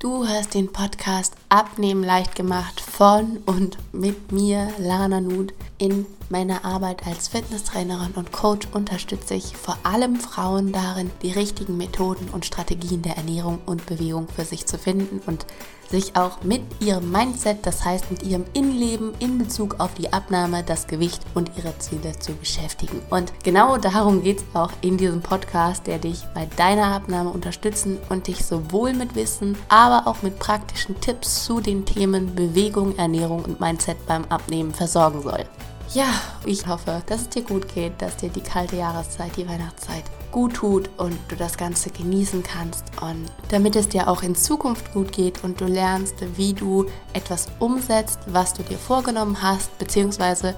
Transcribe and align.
Du 0.00 0.26
hörst 0.26 0.54
den 0.54 0.72
Podcast 0.72 1.34
Abnehmen 1.50 2.02
leicht 2.02 2.34
gemacht 2.34 2.80
von 3.00 3.38
und 3.46 3.78
mit 3.92 4.30
mir, 4.30 4.68
Lana 4.78 5.22
Nuth. 5.22 5.54
In 5.78 6.04
meiner 6.28 6.66
Arbeit 6.66 7.06
als 7.06 7.28
Fitnesstrainerin 7.28 8.12
und 8.14 8.30
Coach 8.30 8.68
unterstütze 8.74 9.32
ich 9.32 9.56
vor 9.56 9.78
allem 9.84 10.16
Frauen 10.16 10.70
darin, 10.70 11.10
die 11.22 11.32
richtigen 11.32 11.78
Methoden 11.78 12.28
und 12.30 12.44
Strategien 12.44 13.00
der 13.00 13.16
Ernährung 13.16 13.60
und 13.64 13.86
Bewegung 13.86 14.28
für 14.28 14.44
sich 14.44 14.66
zu 14.66 14.76
finden 14.76 15.22
und 15.26 15.46
sich 15.90 16.16
auch 16.16 16.42
mit 16.42 16.62
ihrem 16.80 17.10
Mindset, 17.10 17.66
das 17.66 17.84
heißt 17.84 18.10
mit 18.10 18.22
ihrem 18.22 18.44
Innenleben 18.52 19.12
in 19.18 19.38
Bezug 19.38 19.80
auf 19.80 19.92
die 19.94 20.12
Abnahme, 20.12 20.62
das 20.62 20.86
Gewicht 20.86 21.20
und 21.34 21.50
ihre 21.56 21.76
Ziele 21.78 22.16
zu 22.18 22.32
beschäftigen. 22.34 23.00
Und 23.10 23.32
genau 23.42 23.76
darum 23.76 24.22
geht 24.22 24.38
es 24.38 24.44
auch 24.54 24.70
in 24.82 24.96
diesem 24.96 25.20
Podcast, 25.20 25.86
der 25.86 25.98
dich 25.98 26.22
bei 26.34 26.46
deiner 26.56 26.94
Abnahme 26.94 27.30
unterstützen 27.30 27.98
und 28.08 28.28
dich 28.28 28.44
sowohl 28.44 28.92
mit 28.92 29.16
Wissen, 29.16 29.58
aber 29.68 30.08
auch 30.08 30.22
mit 30.22 30.38
praktischen 30.38 31.00
Tipps 31.00 31.44
zu 31.44 31.60
den 31.60 31.84
Themen 31.84 32.34
Bewegung, 32.34 32.89
Ernährung 32.98 33.44
und 33.44 33.60
Mindset 33.60 34.06
beim 34.06 34.24
Abnehmen 34.26 34.72
versorgen 34.72 35.22
soll. 35.22 35.44
Ja, 35.92 36.06
ich 36.46 36.68
hoffe, 36.68 37.02
dass 37.06 37.22
es 37.22 37.28
dir 37.30 37.42
gut 37.42 37.72
geht, 37.74 38.00
dass 38.00 38.16
dir 38.16 38.28
die 38.28 38.42
kalte 38.42 38.76
Jahreszeit, 38.76 39.36
die 39.36 39.48
Weihnachtszeit 39.48 40.04
gut 40.30 40.54
tut 40.54 40.88
und 40.98 41.18
du 41.26 41.34
das 41.34 41.56
Ganze 41.56 41.90
genießen 41.90 42.44
kannst. 42.44 42.84
Und 43.00 43.26
damit 43.48 43.74
es 43.74 43.88
dir 43.88 44.06
auch 44.06 44.22
in 44.22 44.36
Zukunft 44.36 44.92
gut 44.92 45.10
geht 45.10 45.42
und 45.42 45.60
du 45.60 45.64
lernst, 45.64 46.14
wie 46.36 46.52
du 46.52 46.86
etwas 47.12 47.48
umsetzt, 47.58 48.20
was 48.26 48.54
du 48.54 48.62
dir 48.62 48.78
vorgenommen 48.78 49.42
hast, 49.42 49.76
beziehungsweise 49.78 50.54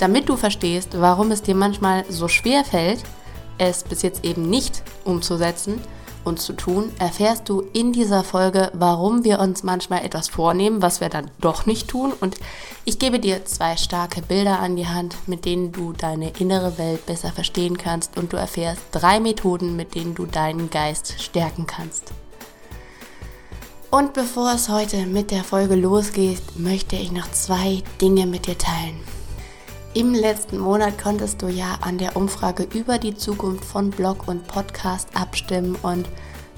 damit 0.00 0.28
du 0.28 0.36
verstehst, 0.36 1.00
warum 1.00 1.30
es 1.30 1.42
dir 1.42 1.54
manchmal 1.54 2.04
so 2.08 2.26
schwer 2.26 2.64
fällt, 2.64 3.04
es 3.58 3.84
bis 3.84 4.02
jetzt 4.02 4.24
eben 4.24 4.50
nicht 4.50 4.82
umzusetzen 5.04 5.80
und 6.24 6.40
zu 6.40 6.52
tun, 6.52 6.92
erfährst 6.98 7.48
du 7.48 7.62
in 7.72 7.92
dieser 7.92 8.24
Folge, 8.24 8.70
warum 8.74 9.24
wir 9.24 9.40
uns 9.40 9.62
manchmal 9.62 10.04
etwas 10.04 10.28
vornehmen, 10.28 10.82
was 10.82 11.00
wir 11.00 11.08
dann 11.08 11.30
doch 11.40 11.66
nicht 11.66 11.88
tun. 11.88 12.12
Und 12.20 12.36
ich 12.84 12.98
gebe 12.98 13.18
dir 13.18 13.44
zwei 13.44 13.76
starke 13.76 14.22
Bilder 14.22 14.60
an 14.60 14.76
die 14.76 14.88
Hand, 14.88 15.16
mit 15.26 15.44
denen 15.44 15.72
du 15.72 15.92
deine 15.92 16.30
innere 16.38 16.78
Welt 16.78 17.06
besser 17.06 17.32
verstehen 17.32 17.78
kannst 17.78 18.16
und 18.16 18.32
du 18.32 18.36
erfährst 18.36 18.82
drei 18.92 19.20
Methoden, 19.20 19.76
mit 19.76 19.94
denen 19.94 20.14
du 20.14 20.26
deinen 20.26 20.70
Geist 20.70 21.20
stärken 21.20 21.66
kannst. 21.66 22.12
Und 23.90 24.12
bevor 24.12 24.52
es 24.52 24.68
heute 24.68 25.06
mit 25.06 25.32
der 25.32 25.42
Folge 25.42 25.74
losgeht, 25.74 26.40
möchte 26.56 26.94
ich 26.96 27.10
noch 27.10 27.30
zwei 27.32 27.82
Dinge 28.00 28.26
mit 28.26 28.46
dir 28.46 28.56
teilen. 28.56 29.00
Im 29.92 30.14
letzten 30.14 30.58
Monat 30.58 31.02
konntest 31.02 31.42
du 31.42 31.48
ja 31.48 31.76
an 31.80 31.98
der 31.98 32.14
Umfrage 32.14 32.62
über 32.62 32.98
die 32.98 33.16
Zukunft 33.16 33.64
von 33.64 33.90
Blog 33.90 34.28
und 34.28 34.46
Podcast 34.46 35.08
abstimmen 35.14 35.76
und 35.82 36.08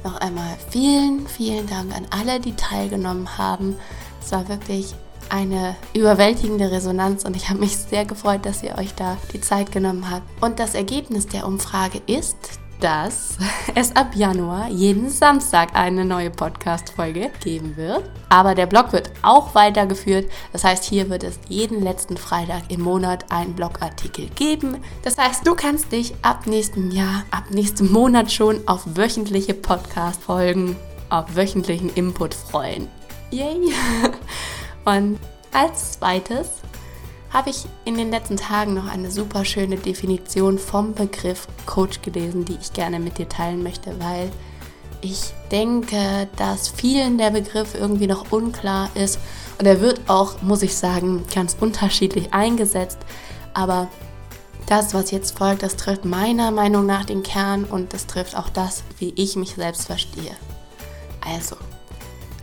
noch 0.05 0.17
einmal 0.17 0.55
vielen, 0.69 1.27
vielen 1.27 1.67
Dank 1.67 1.97
an 1.97 2.07
alle, 2.11 2.41
die 2.41 2.55
teilgenommen 2.55 3.39
haben. 3.39 3.77
Es 4.23 4.33
war 4.33 4.51
wirklich 4.51 4.95
eine 5.31 5.77
überwältigende 5.95 6.71
Resonanz 6.71 7.25
und 7.25 7.35
ich 7.35 7.49
habe 7.49 7.61
mich 7.61 7.79
sehr 7.79 8.05
gefreut, 8.05 8.45
dass 8.45 8.63
ihr 8.63 8.77
euch 8.77 8.95
da 8.95 9.17
die 9.33 9.41
Zeit 9.41 9.73
genommen 9.73 10.11
habt. 10.11 10.27
Und 10.43 10.59
das 10.59 10.75
Ergebnis 10.75 11.27
der 11.27 11.47
Umfrage 11.47 12.03
ist, 12.07 12.37
dass 12.83 13.39
es 13.75 13.95
ab 13.95 14.15
Januar 14.15 14.69
jeden 14.69 15.09
Samstag 15.09 15.75
eine 15.75 16.05
neue 16.05 16.31
Podcast-Folge 16.31 17.31
geben 17.43 17.77
wird. 17.77 18.03
Aber 18.29 18.55
der 18.55 18.67
Blog 18.67 18.93
wird 18.93 19.11
auch 19.23 19.55
weitergeführt. 19.55 20.29
Das 20.53 20.65
heißt, 20.65 20.85
hier 20.85 21.09
wird 21.09 21.23
es 21.23 21.39
jeden 21.49 21.83
letzten 21.83 22.17
Freitag 22.17 22.63
im 22.71 22.81
Monat 22.81 23.31
einen 23.31 23.55
Blogartikel 23.55 24.29
geben. 24.31 24.79
Das 25.03 25.17
heißt, 25.17 25.47
du 25.47 25.55
kannst 25.55 25.93
dich 25.93 26.15
ab 26.23 26.47
nächstem 26.47 26.91
Jahr, 26.91 27.23
ab 27.31 27.45
nächstem 27.51 27.93
Monat 27.93 28.33
schon 28.33 28.67
auf 28.67 28.83
wöchentliche 28.97 29.55
Podcast-Folgen, 29.55 30.77
auf 31.09 31.37
wöchentlichen 31.37 31.91
Input 31.95 32.35
freuen. 32.35 32.89
Yay! 33.31 33.73
Und 34.85 35.19
als 35.53 35.93
zweites 35.93 36.62
habe 37.33 37.51
ich 37.51 37.65
in 37.85 37.97
den 37.97 38.11
letzten 38.11 38.37
Tagen 38.37 38.75
noch 38.75 38.87
eine 38.87 39.11
super 39.11 39.45
schöne 39.45 39.77
Definition 39.77 40.59
vom 40.59 40.95
Begriff 40.95 41.49
Coach 41.67 42.03
gelesen, 42.03 42.45
die 42.45 42.59
ich 42.61 42.73
gerne 42.73 43.01
mit 43.01 43.19
dir 43.19 43.29
teilen 43.29 43.63
möchte, 43.63 43.99
weil 44.01 44.31
ich 45.01 45.33
denke, 45.51 46.29
dass 46.37 46.69
vielen 46.69 47.19
der 47.19 47.31
Begriff 47.31 47.75
irgendwie 47.75 48.07
noch 48.07 48.31
unklar 48.31 48.91
ist 48.95 49.19
und 49.59 49.67
er 49.67 49.81
wird 49.81 50.01
auch, 50.09 50.43
muss 50.43 50.63
ich 50.63 50.77
sagen, 50.77 51.25
ganz 51.35 51.57
unterschiedlich 51.59 52.33
eingesetzt. 52.33 52.99
Aber 53.55 53.89
das, 54.67 54.95
was 54.95 55.11
jetzt 55.11 55.37
folgt, 55.39 55.63
das 55.63 55.77
trifft 55.77 56.05
meiner 56.05 56.51
Meinung 56.51 56.87
nach 56.87 57.05
den 57.05 57.23
Kern 57.23 57.65
und 57.65 57.93
das 57.93 58.07
trifft 58.07 58.37
auch 58.37 58.49
das, 58.49 58.85
wie 58.99 59.13
ich 59.17 59.37
mich 59.37 59.55
selbst 59.55 59.87
verstehe. 59.87 60.37
Also, 61.21 61.57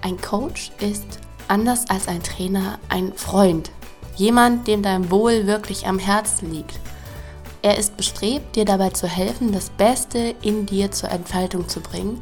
ein 0.02 0.20
Coach 0.20 0.72
ist 0.80 1.06
anders 1.48 1.90
als 1.90 2.08
ein 2.08 2.22
Trainer 2.22 2.80
ein 2.90 3.14
Freund, 3.14 3.72
Jemand, 4.20 4.68
dem 4.68 4.84
dein 4.84 5.12
Wohl 5.12 5.48
wirklich 5.48 5.88
am 5.88 5.98
Herzen 5.98 6.52
liegt. 6.52 6.78
Er 7.62 7.78
ist 7.78 7.96
bestrebt, 7.96 8.58
dir 8.58 8.66
dabei 8.66 8.90
zu 8.90 9.08
helfen, 9.08 9.54
das 9.54 9.70
Beste 9.70 10.36
in 10.42 10.66
dir 10.66 10.92
zur 10.92 11.10
Entfaltung 11.10 11.70
zu 11.70 11.80
bringen. 11.80 12.22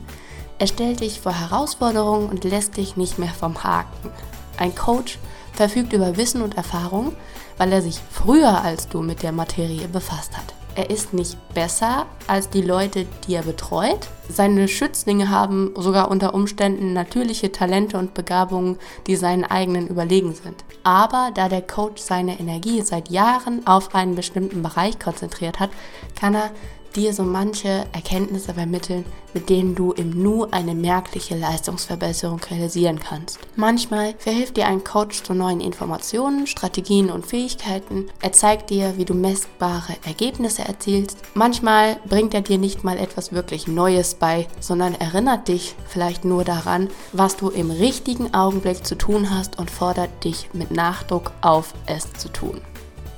Er 0.59 0.67
stellt 0.67 0.99
dich 0.99 1.19
vor 1.19 1.31
Herausforderungen 1.33 2.29
und 2.29 2.43
lässt 2.43 2.77
dich 2.77 2.97
nicht 2.97 3.17
mehr 3.17 3.33
vom 3.33 3.63
Haken. 3.63 4.11
Ein 4.57 4.75
Coach 4.75 5.17
verfügt 5.53 5.91
über 5.91 6.17
Wissen 6.17 6.43
und 6.43 6.55
Erfahrung, 6.55 7.15
weil 7.57 7.73
er 7.73 7.81
sich 7.81 7.99
früher 8.11 8.61
als 8.61 8.87
du 8.87 9.01
mit 9.01 9.23
der 9.23 9.31
Materie 9.31 9.87
befasst 9.87 10.37
hat 10.37 10.53
er 10.77 10.91
ist 10.91 11.11
nicht 11.11 11.37
besser 11.55 12.05
als 12.27 12.51
die 12.51 12.61
Leute, 12.61 13.07
die 13.27 13.33
er 13.33 13.41
betreut. 13.41 14.09
Seine 14.29 14.67
Schützlinge 14.67 15.31
haben 15.31 15.73
sogar 15.75 16.11
unter 16.11 16.35
Umständen 16.35 16.93
natürliche 16.93 17.51
Talente 17.51 17.97
und 17.97 18.13
Begabungen, 18.13 18.77
die 19.07 19.15
seinen 19.15 19.43
eigenen 19.43 19.87
überlegen 19.87 20.35
sind. 20.35 20.63
Aber 20.83 21.31
da 21.33 21.49
der 21.49 21.63
Coach 21.63 21.99
seine 21.99 22.39
Energie 22.39 22.81
seit 22.83 23.09
Jahren 23.09 23.65
auf 23.65 23.95
einen 23.95 24.13
bestimmten 24.13 24.61
Bereich 24.61 24.99
konzentriert 24.99 25.59
hat, 25.59 25.71
kann 26.15 26.35
er 26.35 26.51
dir 26.97 27.13
so 27.13 27.23
manche 27.23 27.85
Erkenntnisse 27.93 28.55
vermitteln, 28.55 29.05
mit 29.33 29.49
denen 29.49 29.75
du 29.75 29.93
im 29.93 30.21
Nu 30.21 30.45
eine 30.49 30.73
merkliche 30.73 31.37
Leistungsverbesserung 31.37 32.41
realisieren 32.49 32.99
kannst. 32.99 33.39
Manchmal 33.55 34.15
verhilft 34.17 34.57
dir 34.57 34.67
ein 34.67 34.83
Coach 34.83 35.23
zu 35.23 35.33
neuen 35.33 35.61
Informationen, 35.61 36.47
Strategien 36.47 37.11
und 37.11 37.25
Fähigkeiten. 37.25 38.07
Er 38.21 38.31
zeigt 38.33 38.71
dir, 38.71 38.97
wie 38.97 39.05
du 39.05 39.13
messbare 39.13 39.93
Ergebnisse 40.05 40.63
erzielst. 40.63 41.19
Manchmal 41.35 41.97
bringt 42.09 42.33
er 42.33 42.41
dir 42.41 42.57
nicht 42.57 42.83
mal 42.83 42.97
etwas 42.97 43.31
wirklich 43.31 43.67
Neues 43.67 44.15
bei, 44.15 44.47
sondern 44.59 44.95
erinnert 44.95 45.47
dich 45.47 45.75
vielleicht 45.87 46.25
nur 46.25 46.43
daran, 46.43 46.89
was 47.13 47.37
du 47.37 47.49
im 47.49 47.69
richtigen 47.69 48.33
Augenblick 48.33 48.85
zu 48.85 48.95
tun 48.95 49.29
hast 49.29 49.59
und 49.59 49.69
fordert 49.69 50.23
dich 50.23 50.49
mit 50.53 50.71
Nachdruck 50.71 51.31
auf, 51.41 51.73
es 51.85 52.11
zu 52.13 52.29
tun. 52.29 52.61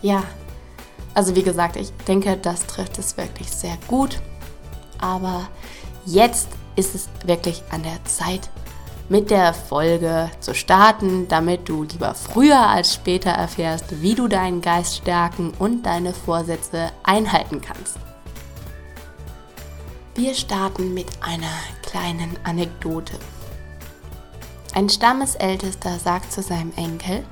Ja, 0.02 0.24
also 1.14 1.36
wie 1.36 1.44
gesagt, 1.44 1.76
ich 1.76 1.92
denke, 2.08 2.38
das 2.38 2.66
trifft 2.66 2.98
es 2.98 3.18
wirklich 3.18 3.50
sehr 3.50 3.78
gut. 3.88 4.22
Aber 5.00 5.48
jetzt 6.06 6.50
ist 6.76 6.96
es 6.96 7.10
wirklich 7.26 7.64
an 7.72 7.84
der 7.84 8.04
Zeit, 8.06 8.50
mit 9.10 9.32
der 9.32 9.54
Folge 9.54 10.30
zu 10.40 10.54
starten, 10.54 11.28
damit 11.28 11.68
du 11.68 11.84
lieber 11.84 12.14
früher 12.14 12.68
als 12.68 12.94
später 12.94 13.32
erfährst, 13.32 14.02
wie 14.02 14.14
du 14.14 14.28
deinen 14.28 14.62
Geist 14.62 14.98
stärken 14.98 15.52
und 15.58 15.84
deine 15.84 16.14
Vorsätze 16.14 16.92
einhalten 17.04 17.60
kannst. 17.60 17.98
Wir 20.14 20.36
starten 20.36 20.94
mit 20.94 21.08
einer 21.22 21.48
kleinen 21.82 22.38
Anekdote. 22.44 23.14
Ein 24.76 24.90
Stammesältester 24.90 25.98
sagt 25.98 26.32
zu 26.32 26.44
seinem 26.44 26.72
Enkel, 26.76 27.24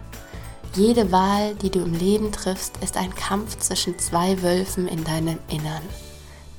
jede 0.77 1.11
Wahl, 1.11 1.55
die 1.55 1.71
du 1.71 1.79
im 1.79 1.93
Leben 1.93 2.31
triffst, 2.31 2.77
ist 2.83 2.97
ein 2.97 3.13
Kampf 3.15 3.57
zwischen 3.57 3.97
zwei 3.97 4.41
Wölfen 4.43 4.87
in 4.87 5.03
deinem 5.03 5.39
Innern. 5.49 5.81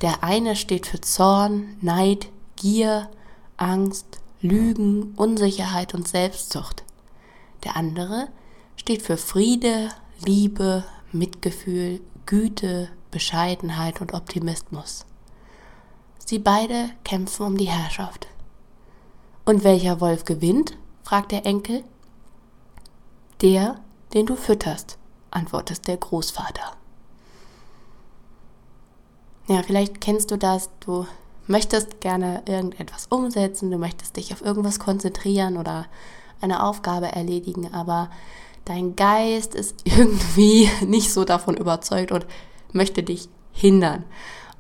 Der 0.03 0.25
eine 0.25 0.57
steht 0.57 0.87
für 0.87 1.01
Zorn, 1.01 1.77
Neid, 1.81 2.29
Gier, 2.57 3.09
Angst, 3.57 4.21
Lügen, 4.41 5.15
Unsicherheit 5.15 5.95
und 5.95 6.09
Selbstzucht. 6.09 6.83
Der 7.65 7.77
andere 7.77 8.29
steht 8.77 9.03
für 9.03 9.17
Friede, 9.17 9.91
Liebe, 10.25 10.85
Mitgefühl, 11.13 12.01
Güte, 12.27 12.89
Bescheidenheit 13.13 14.01
und 14.01 14.15
Optimismus. 14.15 15.07
Sie 16.19 16.41
beide 16.41 16.91
kämpfen 17.05 17.47
um 17.47 17.57
die 17.57 17.69
Herrschaft. 17.71 18.27
Und 19.45 19.65
welcher 19.65 20.01
Wolf 20.01 20.25
gewinnt? 20.25 20.77
fragt 21.05 21.33
der 21.33 21.47
Enkel. 21.47 21.85
Der, 23.41 23.81
den 24.15 24.27
du 24.27 24.37
fütterst, 24.37 24.99
antwortet 25.31 25.87
der 25.87 25.97
Großvater. 25.97 26.77
Ja, 29.49 29.63
vielleicht 29.63 30.01
kennst 30.01 30.31
du 30.31 30.37
das, 30.37 30.71
du 30.81 31.07
möchtest 31.47 32.01
gerne 32.01 32.43
irgendetwas 32.47 33.07
umsetzen, 33.07 33.71
du 33.71 33.79
möchtest 33.79 34.17
dich 34.17 34.33
auf 34.33 34.45
irgendwas 34.45 34.79
konzentrieren 34.79 35.57
oder 35.57 35.87
eine 36.41 36.63
Aufgabe 36.63 37.07
erledigen, 37.07 37.73
aber 37.73 38.11
dein 38.65 38.95
Geist 38.97 39.55
ist 39.55 39.81
irgendwie 39.85 40.71
nicht 40.87 41.13
so 41.13 41.25
davon 41.25 41.57
überzeugt 41.57 42.13
und 42.13 42.27
möchte 42.73 43.03
dich 43.03 43.29
hindern. 43.53 44.05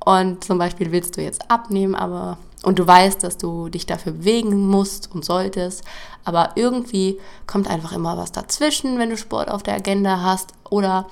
Und 0.04 0.44
zum 0.44 0.58
Beispiel 0.58 0.90
willst 0.92 1.16
du 1.16 1.22
jetzt 1.22 1.50
abnehmen, 1.50 1.94
aber 1.94 2.38
Und 2.64 2.78
du 2.78 2.86
weißt, 2.86 3.22
dass 3.22 3.38
du 3.38 3.68
dich 3.68 3.86
dafür 3.86 4.12
bewegen 4.12 4.66
musst 4.66 5.14
und 5.14 5.24
solltest. 5.24 5.84
Aber 6.24 6.52
irgendwie 6.56 7.18
kommt 7.46 7.70
einfach 7.70 7.92
immer 7.92 8.16
was 8.16 8.32
dazwischen, 8.32 8.98
wenn 8.98 9.10
du 9.10 9.16
Sport 9.16 9.50
auf 9.50 9.62
der 9.62 9.74
Agenda 9.74 10.22
hast. 10.22 10.52
Oder 10.68 11.06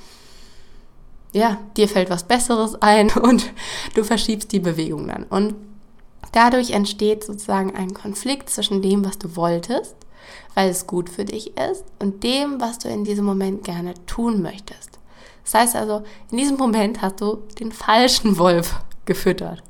ja, 1.33 1.59
dir 1.77 1.89
fällt 1.89 2.11
was 2.11 2.25
Besseres 2.25 2.81
ein 2.83 3.11
und 3.23 3.53
du 3.95 4.03
verschiebst 4.03 4.51
die 4.53 4.61
Bewegung 4.61 5.07
dann. 5.07 5.25
Und 5.25 5.55
dadurch 6.33 6.71
entsteht 6.71 7.25
sozusagen 7.25 7.77
ein 7.77 7.95
Konflikt 7.95 8.51
zwischen 8.51 8.83
dem, 8.83 9.05
was 9.05 9.19
du 9.19 9.37
wolltest, 9.37 9.95
weil 10.55 10.71
es 10.71 10.87
gut 10.87 11.11
für 11.11 11.25
dich 11.25 11.57
ist, 11.57 11.85
und 12.01 12.25
dem, 12.25 12.61
was 12.61 12.79
du 12.79 12.89
in 12.89 13.05
diesem 13.05 13.25
Moment 13.25 13.65
gerne 13.65 13.95
tun 14.07 14.43
möchtest. 14.43 14.99
Das 15.45 15.55
heißt 15.55 15.77
also, 15.77 16.03
in 16.31 16.39
diesem 16.39 16.57
Moment 16.57 17.03
hast 17.03 17.21
du 17.21 17.37
den 17.61 17.71
falschen 17.71 18.37
Wolf 18.39 18.81
gefüttert. 19.05 19.63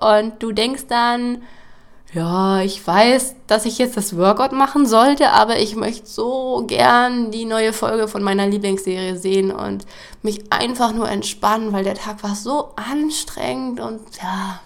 Und 0.00 0.42
du 0.42 0.52
denkst 0.52 0.86
dann, 0.88 1.42
ja, 2.12 2.60
ich 2.60 2.84
weiß, 2.84 3.36
dass 3.46 3.66
ich 3.66 3.78
jetzt 3.78 3.96
das 3.96 4.16
Workout 4.16 4.52
machen 4.52 4.84
sollte, 4.86 5.30
aber 5.30 5.60
ich 5.60 5.76
möchte 5.76 6.06
so 6.06 6.64
gern 6.66 7.30
die 7.30 7.44
neue 7.44 7.72
Folge 7.72 8.08
von 8.08 8.22
meiner 8.22 8.48
Lieblingsserie 8.48 9.16
sehen 9.16 9.52
und 9.52 9.86
mich 10.22 10.52
einfach 10.52 10.92
nur 10.92 11.08
entspannen, 11.08 11.72
weil 11.72 11.84
der 11.84 11.94
Tag 11.94 12.24
war 12.24 12.34
so 12.34 12.70
anstrengend 12.74 13.78
und 13.78 14.00
ja. 14.20 14.60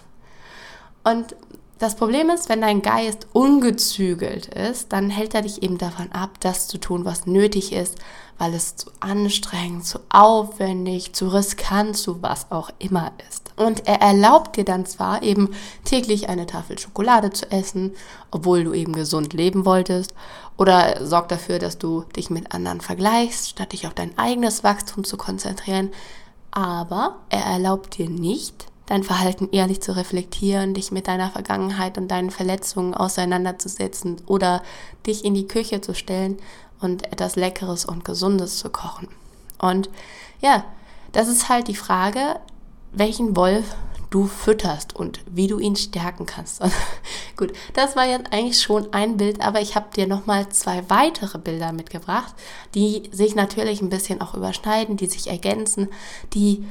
Und 1.03 1.35
das 1.77 1.95
Problem 1.95 2.31
ist, 2.31 2.49
wenn 2.49 2.61
dein 2.61 2.81
Geist 2.81 3.27
ungezügelt 3.33 4.47
ist, 4.47 4.91
dann 4.91 5.11
hält 5.11 5.35
er 5.35 5.43
dich 5.43 5.61
eben 5.61 5.77
davon 5.77 6.11
ab, 6.13 6.39
das 6.39 6.67
zu 6.67 6.79
tun, 6.79 7.05
was 7.05 7.27
nötig 7.27 7.73
ist, 7.73 7.99
weil 8.39 8.55
es 8.55 8.75
zu 8.75 8.89
anstrengend, 9.01 9.85
zu 9.85 9.99
aufwendig, 10.09 11.13
zu 11.13 11.27
riskant, 11.27 11.95
zu 11.95 12.23
was 12.23 12.49
auch 12.49 12.71
immer 12.79 13.11
ist. 13.29 13.44
Und 13.55 13.87
er 13.87 14.01
erlaubt 14.01 14.57
dir 14.57 14.65
dann 14.65 14.85
zwar 14.85 15.23
eben 15.23 15.49
täglich 15.85 16.27
eine 16.27 16.45
Tafel 16.45 16.77
Schokolade 16.77 17.31
zu 17.31 17.49
essen, 17.51 17.93
obwohl 18.31 18.63
du 18.65 18.73
eben 18.73 18.93
gesund 18.93 19.33
leben 19.33 19.65
wolltest, 19.65 20.13
oder 20.57 21.05
sorgt 21.05 21.31
dafür, 21.31 21.59
dass 21.59 21.77
du 21.77 22.03
dich 22.15 22.29
mit 22.29 22.53
anderen 22.53 22.81
vergleichst, 22.81 23.49
statt 23.49 23.73
dich 23.73 23.87
auf 23.87 23.93
dein 23.93 24.17
eigenes 24.17 24.63
Wachstum 24.63 25.03
zu 25.03 25.17
konzentrieren, 25.17 25.91
aber 26.51 27.17
er 27.29 27.43
erlaubt 27.43 27.97
dir 27.97 28.09
nicht, 28.09 28.67
dein 28.85 29.03
Verhalten 29.03 29.49
ehrlich 29.51 29.81
zu 29.81 29.95
reflektieren, 29.95 30.73
dich 30.73 30.91
mit 30.91 31.07
deiner 31.07 31.31
Vergangenheit 31.31 31.97
und 31.97 32.07
deinen 32.09 32.31
Verletzungen 32.31 32.93
auseinanderzusetzen 32.93 34.21
oder 34.27 34.61
dich 35.05 35.25
in 35.25 35.33
die 35.33 35.47
Küche 35.47 35.81
zu 35.81 35.93
stellen 35.93 36.37
und 36.81 37.11
etwas 37.11 37.35
Leckeres 37.35 37.85
und 37.85 38.05
Gesundes 38.05 38.59
zu 38.59 38.69
kochen. 38.69 39.07
Und 39.59 39.89
ja, 40.39 40.63
das 41.11 41.27
ist 41.27 41.49
halt 41.49 41.67
die 41.67 41.75
Frage, 41.75 42.39
welchen 42.97 43.35
Wolf 43.35 43.75
du 44.09 44.27
fütterst 44.27 44.95
und 44.95 45.19
wie 45.29 45.47
du 45.47 45.59
ihn 45.59 45.75
stärken 45.75 46.25
kannst. 46.25 46.61
Gut, 47.37 47.51
das 47.73 47.95
war 47.95 48.05
jetzt 48.05 48.31
eigentlich 48.31 48.61
schon 48.61 48.93
ein 48.93 49.17
Bild, 49.17 49.41
aber 49.41 49.61
ich 49.61 49.75
habe 49.75 49.87
dir 49.93 50.07
nochmal 50.07 50.47
zwei 50.49 50.89
weitere 50.89 51.37
Bilder 51.37 51.73
mitgebracht, 51.73 52.33
die 52.75 53.09
sich 53.11 53.35
natürlich 53.35 53.81
ein 53.81 53.89
bisschen 53.89 54.21
auch 54.21 54.33
überschneiden, 54.33 54.95
die 54.95 55.07
sich 55.07 55.27
ergänzen, 55.27 55.89
die 56.33 56.65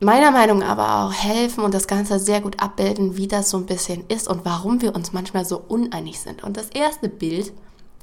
meiner 0.00 0.32
Meinung 0.32 0.58
nach 0.58 0.70
aber 0.70 1.06
auch 1.06 1.12
helfen 1.12 1.62
und 1.62 1.74
das 1.74 1.86
Ganze 1.86 2.18
sehr 2.18 2.40
gut 2.40 2.60
abbilden, 2.60 3.16
wie 3.16 3.28
das 3.28 3.50
so 3.50 3.56
ein 3.56 3.66
bisschen 3.66 4.04
ist 4.08 4.26
und 4.26 4.44
warum 4.44 4.82
wir 4.82 4.94
uns 4.96 5.12
manchmal 5.12 5.44
so 5.44 5.58
uneinig 5.58 6.18
sind. 6.18 6.42
Und 6.42 6.56
das 6.56 6.70
erste 6.70 7.08
Bild 7.08 7.52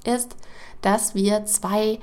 ist, 0.05 0.35
dass 0.81 1.13
wir 1.13 1.45
zwei 1.45 1.99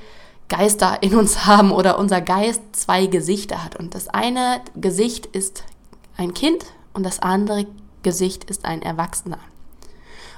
Geister 0.49 1.03
in 1.03 1.15
uns 1.17 1.47
haben 1.47 1.73
oder 1.73 1.99
unser 1.99 2.21
Geist 2.21 2.63
zwei 2.73 3.07
Gesichter 3.07 3.65
hat. 3.65 3.77
Und 3.77 3.95
das 3.95 4.09
eine 4.09 4.61
Gesicht 4.77 5.27
ist 5.27 5.65
ein 6.17 6.35
Kind 6.35 6.65
und 6.93 7.05
das 7.05 7.21
andere 7.21 7.67
Gesicht 8.03 8.45
ist 8.45 8.65
ein 8.65 8.83
Erwachsener. 8.83 9.39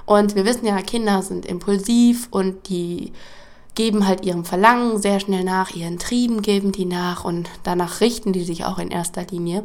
Und 0.06 0.34
wir 0.34 0.46
wissen 0.46 0.66
ja, 0.66 0.80
Kinder 0.80 1.20
sind 1.22 1.44
impulsiv 1.44 2.28
und 2.30 2.68
die 2.68 3.12
geben 3.74 4.06
halt 4.06 4.24
ihrem 4.24 4.44
Verlangen 4.44 5.00
sehr 5.00 5.20
schnell 5.20 5.44
nach, 5.44 5.70
ihren 5.70 5.98
Trieben 5.98 6.42
geben 6.42 6.72
die 6.72 6.86
nach 6.86 7.24
und 7.24 7.48
danach 7.62 8.00
richten 8.00 8.32
die 8.32 8.42
sich 8.42 8.64
auch 8.64 8.78
in 8.78 8.90
erster 8.90 9.24
Linie. 9.30 9.64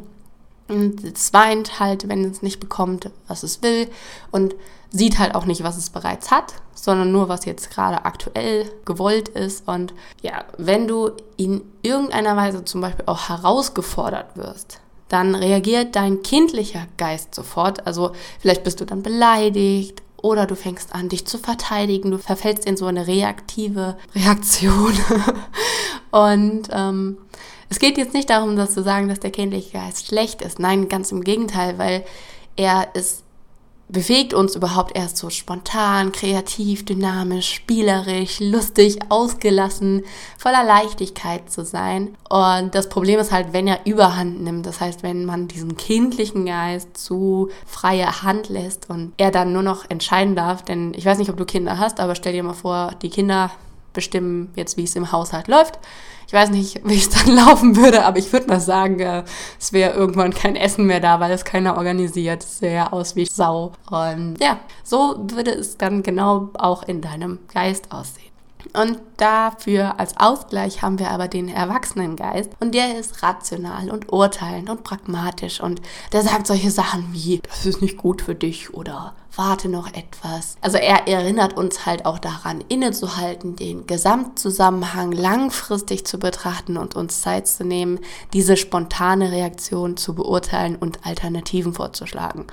Und 0.67 1.03
es 1.03 1.33
weint 1.33 1.79
halt, 1.79 2.07
wenn 2.07 2.23
es 2.23 2.41
nicht 2.41 2.59
bekommt, 2.59 3.09
was 3.27 3.43
es 3.43 3.61
will 3.61 3.89
und 4.31 4.55
sieht 4.91 5.19
halt 5.19 5.35
auch 5.35 5.45
nicht, 5.45 5.63
was 5.63 5.77
es 5.77 5.89
bereits 5.89 6.31
hat, 6.31 6.53
sondern 6.73 7.11
nur, 7.11 7.27
was 7.29 7.45
jetzt 7.45 7.71
gerade 7.71 8.05
aktuell 8.05 8.71
gewollt 8.85 9.29
ist. 9.29 9.67
Und 9.67 9.93
ja, 10.21 10.45
wenn 10.57 10.87
du 10.87 11.11
in 11.35 11.61
irgendeiner 11.81 12.37
Weise 12.37 12.63
zum 12.63 12.81
Beispiel 12.81 13.05
auch 13.07 13.29
herausgefordert 13.29 14.37
wirst, 14.37 14.79
dann 15.09 15.35
reagiert 15.35 15.95
dein 15.95 16.23
kindlicher 16.23 16.87
Geist 16.97 17.35
sofort. 17.35 17.85
Also 17.85 18.13
vielleicht 18.39 18.63
bist 18.63 18.81
du 18.81 18.85
dann 18.85 19.03
beleidigt 19.03 20.01
oder 20.21 20.45
du 20.45 20.55
fängst 20.55 20.95
an, 20.95 21.09
dich 21.09 21.25
zu 21.25 21.37
verteidigen, 21.37 22.11
du 22.11 22.17
verfällst 22.17 22.65
in 22.65 22.77
so 22.77 22.85
eine 22.85 23.07
reaktive 23.07 23.97
Reaktion. 24.15 24.93
Und 26.11 26.69
ähm, 26.71 27.17
es 27.73 27.79
geht 27.79 27.97
jetzt 27.97 28.13
nicht 28.13 28.29
darum, 28.29 28.55
dass 28.55 28.75
zu 28.75 28.83
sagen, 28.83 29.07
dass 29.07 29.19
der 29.19 29.31
kindliche 29.31 29.71
Geist 29.71 30.05
schlecht 30.05 30.43
ist. 30.43 30.59
Nein, 30.59 30.89
ganz 30.89 31.11
im 31.11 31.23
Gegenteil, 31.23 31.79
weil 31.79 32.05
er 32.55 32.93
ist 32.93 33.23
befähigt 33.89 34.33
uns 34.33 34.55
überhaupt 34.55 34.95
erst 34.95 35.17
so 35.17 35.29
spontan, 35.29 36.11
kreativ, 36.11 36.85
dynamisch, 36.85 37.53
spielerisch, 37.53 38.39
lustig, 38.39 38.99
ausgelassen, 39.09 40.03
voller 40.37 40.63
Leichtigkeit 40.63 41.51
zu 41.51 41.63
sein. 41.63 42.15
Und 42.29 42.73
das 42.75 42.89
Problem 42.89 43.19
ist 43.19 43.31
halt, 43.31 43.53
wenn 43.53 43.67
er 43.67 43.85
überhand 43.85 44.41
nimmt, 44.41 44.65
das 44.65 44.81
heißt, 44.81 45.03
wenn 45.03 45.25
man 45.25 45.47
diesen 45.47 45.77
kindlichen 45.77 46.45
Geist 46.45 46.97
zu 46.97 47.49
freie 47.65 48.23
Hand 48.23 48.49
lässt 48.49 48.89
und 48.89 49.13
er 49.17 49.31
dann 49.31 49.53
nur 49.53 49.63
noch 49.63 49.89
entscheiden 49.89 50.35
darf, 50.35 50.63
denn 50.63 50.93
ich 50.95 51.05
weiß 51.05 51.17
nicht, 51.17 51.29
ob 51.29 51.37
du 51.37 51.45
Kinder 51.45 51.77
hast, 51.77 51.99
aber 51.99 52.15
stell 52.15 52.33
dir 52.33 52.43
mal 52.43 52.53
vor, 52.53 52.95
die 53.01 53.09
Kinder 53.09 53.51
bestimmen 53.93 54.51
jetzt, 54.55 54.77
wie 54.77 54.83
es 54.83 54.95
im 54.95 55.11
Haushalt 55.11 55.47
läuft. 55.47 55.79
Ich 56.27 56.33
weiß 56.33 56.49
nicht, 56.49 56.81
wie 56.83 56.97
es 56.97 57.09
dann 57.09 57.35
laufen 57.35 57.75
würde, 57.75 58.05
aber 58.05 58.17
ich 58.17 58.31
würde 58.33 58.47
mal 58.47 58.59
sagen, 58.59 58.99
äh, 58.99 59.23
es 59.59 59.73
wäre 59.73 59.93
irgendwann 59.93 60.33
kein 60.33 60.55
Essen 60.55 60.85
mehr 60.85 60.99
da, 60.99 61.19
weil 61.19 61.31
es 61.31 61.45
keiner 61.45 61.77
organisiert. 61.77 62.43
Es 62.43 62.59
sähe 62.59 62.91
aus 62.91 63.15
wie 63.15 63.25
Sau. 63.25 63.73
Und 63.89 64.37
ja, 64.39 64.59
so 64.83 65.15
würde 65.29 65.51
es 65.51 65.77
dann 65.77 66.03
genau 66.03 66.49
auch 66.53 66.83
in 66.83 67.01
deinem 67.01 67.39
Geist 67.53 67.91
aussehen. 67.91 68.22
Und 68.73 68.99
dafür 69.17 69.99
als 69.99 70.17
Ausgleich 70.17 70.81
haben 70.81 70.99
wir 70.99 71.11
aber 71.11 71.27
den 71.27 71.49
Erwachsenengeist 71.49 72.51
und 72.59 72.73
der 72.73 72.97
ist 72.97 73.21
rational 73.21 73.89
und 73.89 74.11
urteilend 74.11 74.69
und 74.69 74.83
pragmatisch 74.83 75.61
und 75.61 75.81
der 76.11 76.23
sagt 76.23 76.47
solche 76.47 76.71
Sachen 76.71 77.09
wie, 77.11 77.41
das 77.47 77.65
ist 77.65 77.81
nicht 77.81 77.97
gut 77.97 78.21
für 78.21 78.35
dich 78.35 78.73
oder 78.73 79.13
warte 79.35 79.69
noch 79.69 79.87
etwas. 79.93 80.55
Also 80.61 80.77
er 80.77 81.07
erinnert 81.07 81.57
uns 81.57 81.85
halt 81.85 82.05
auch 82.05 82.19
daran, 82.19 82.63
innezuhalten, 82.69 83.55
den 83.55 83.87
Gesamtzusammenhang 83.87 85.11
langfristig 85.11 86.05
zu 86.05 86.19
betrachten 86.19 86.77
und 86.77 86.95
uns 86.95 87.21
Zeit 87.21 87.47
zu 87.47 87.63
nehmen, 87.63 87.99
diese 88.33 88.57
spontane 88.57 89.31
Reaktion 89.31 89.97
zu 89.97 90.13
beurteilen 90.13 90.75
und 90.75 91.05
Alternativen 91.05 91.73
vorzuschlagen. 91.73 92.45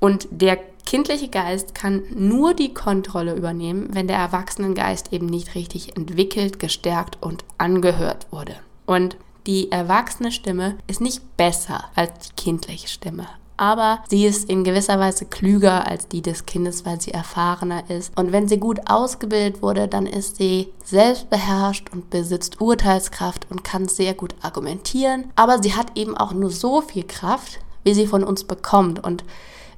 Und 0.00 0.28
der 0.30 0.58
kindliche 0.84 1.28
Geist 1.28 1.74
kann 1.74 2.02
nur 2.14 2.54
die 2.54 2.74
Kontrolle 2.74 3.34
übernehmen, 3.34 3.88
wenn 3.92 4.06
der 4.06 4.18
Erwachsenengeist 4.18 5.12
eben 5.12 5.26
nicht 5.26 5.54
richtig 5.54 5.96
entwickelt, 5.96 6.58
gestärkt 6.58 7.18
und 7.20 7.44
angehört 7.58 8.26
wurde. 8.30 8.56
Und 8.86 9.16
die 9.46 9.70
erwachsene 9.70 10.32
Stimme 10.32 10.76
ist 10.86 11.00
nicht 11.00 11.36
besser 11.36 11.84
als 11.94 12.28
die 12.28 12.34
kindliche 12.36 12.88
Stimme. 12.88 13.26
Aber 13.56 14.02
sie 14.08 14.26
ist 14.26 14.50
in 14.50 14.64
gewisser 14.64 14.98
Weise 14.98 15.26
klüger 15.26 15.86
als 15.86 16.08
die 16.08 16.22
des 16.22 16.44
Kindes, 16.44 16.84
weil 16.84 17.00
sie 17.00 17.12
erfahrener 17.12 17.88
ist. 17.88 18.16
Und 18.18 18.32
wenn 18.32 18.48
sie 18.48 18.58
gut 18.58 18.80
ausgebildet 18.86 19.62
wurde, 19.62 19.86
dann 19.86 20.06
ist 20.06 20.36
sie 20.36 20.72
selbstbeherrscht 20.84 21.92
und 21.92 22.10
besitzt 22.10 22.60
Urteilskraft 22.60 23.46
und 23.50 23.62
kann 23.62 23.86
sehr 23.86 24.14
gut 24.14 24.34
argumentieren. 24.42 25.26
Aber 25.36 25.62
sie 25.62 25.74
hat 25.74 25.96
eben 25.96 26.16
auch 26.16 26.32
nur 26.32 26.50
so 26.50 26.80
viel 26.80 27.04
Kraft, 27.04 27.60
wie 27.84 27.94
sie 27.94 28.08
von 28.08 28.24
uns 28.24 28.42
bekommt. 28.42 29.04
Und 29.04 29.24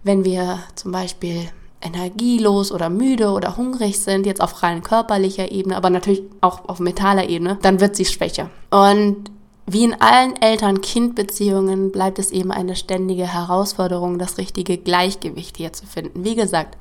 wenn 0.07 0.25
wir 0.25 0.61
zum 0.77 0.93
Beispiel 0.93 1.49
energielos 1.81 2.71
oder 2.71 2.89
müde 2.89 3.31
oder 3.31 3.57
hungrig 3.57 4.01
sind, 4.01 4.25
jetzt 4.25 4.41
auf 4.41 4.63
rein 4.63 4.83
körperlicher 4.83 5.51
Ebene, 5.51 5.77
aber 5.77 5.91
natürlich 5.91 6.23
auch 6.41 6.69
auf 6.69 6.79
mentaler 6.79 7.29
Ebene, 7.29 7.59
dann 7.63 7.81
wird 7.81 7.97
sie 7.97 8.05
schwächer. 8.05 8.49
Und 8.71 9.31
wie 9.67 9.83
in 9.83 10.01
allen 10.01 10.41
Eltern-Kind-Beziehungen 10.41 11.91
bleibt 11.91 12.21
es 12.21 12.31
eben 12.31 12.53
eine 12.53 12.77
ständige 12.77 13.33
Herausforderung, 13.33 14.19
das 14.19 14.39
richtige 14.39 14.79
Gleichgewicht 14.79 15.57
hier 15.57 15.73
zu 15.73 15.87
finden. 15.87 16.25
Wie 16.25 16.37
gesagt, 16.37 16.79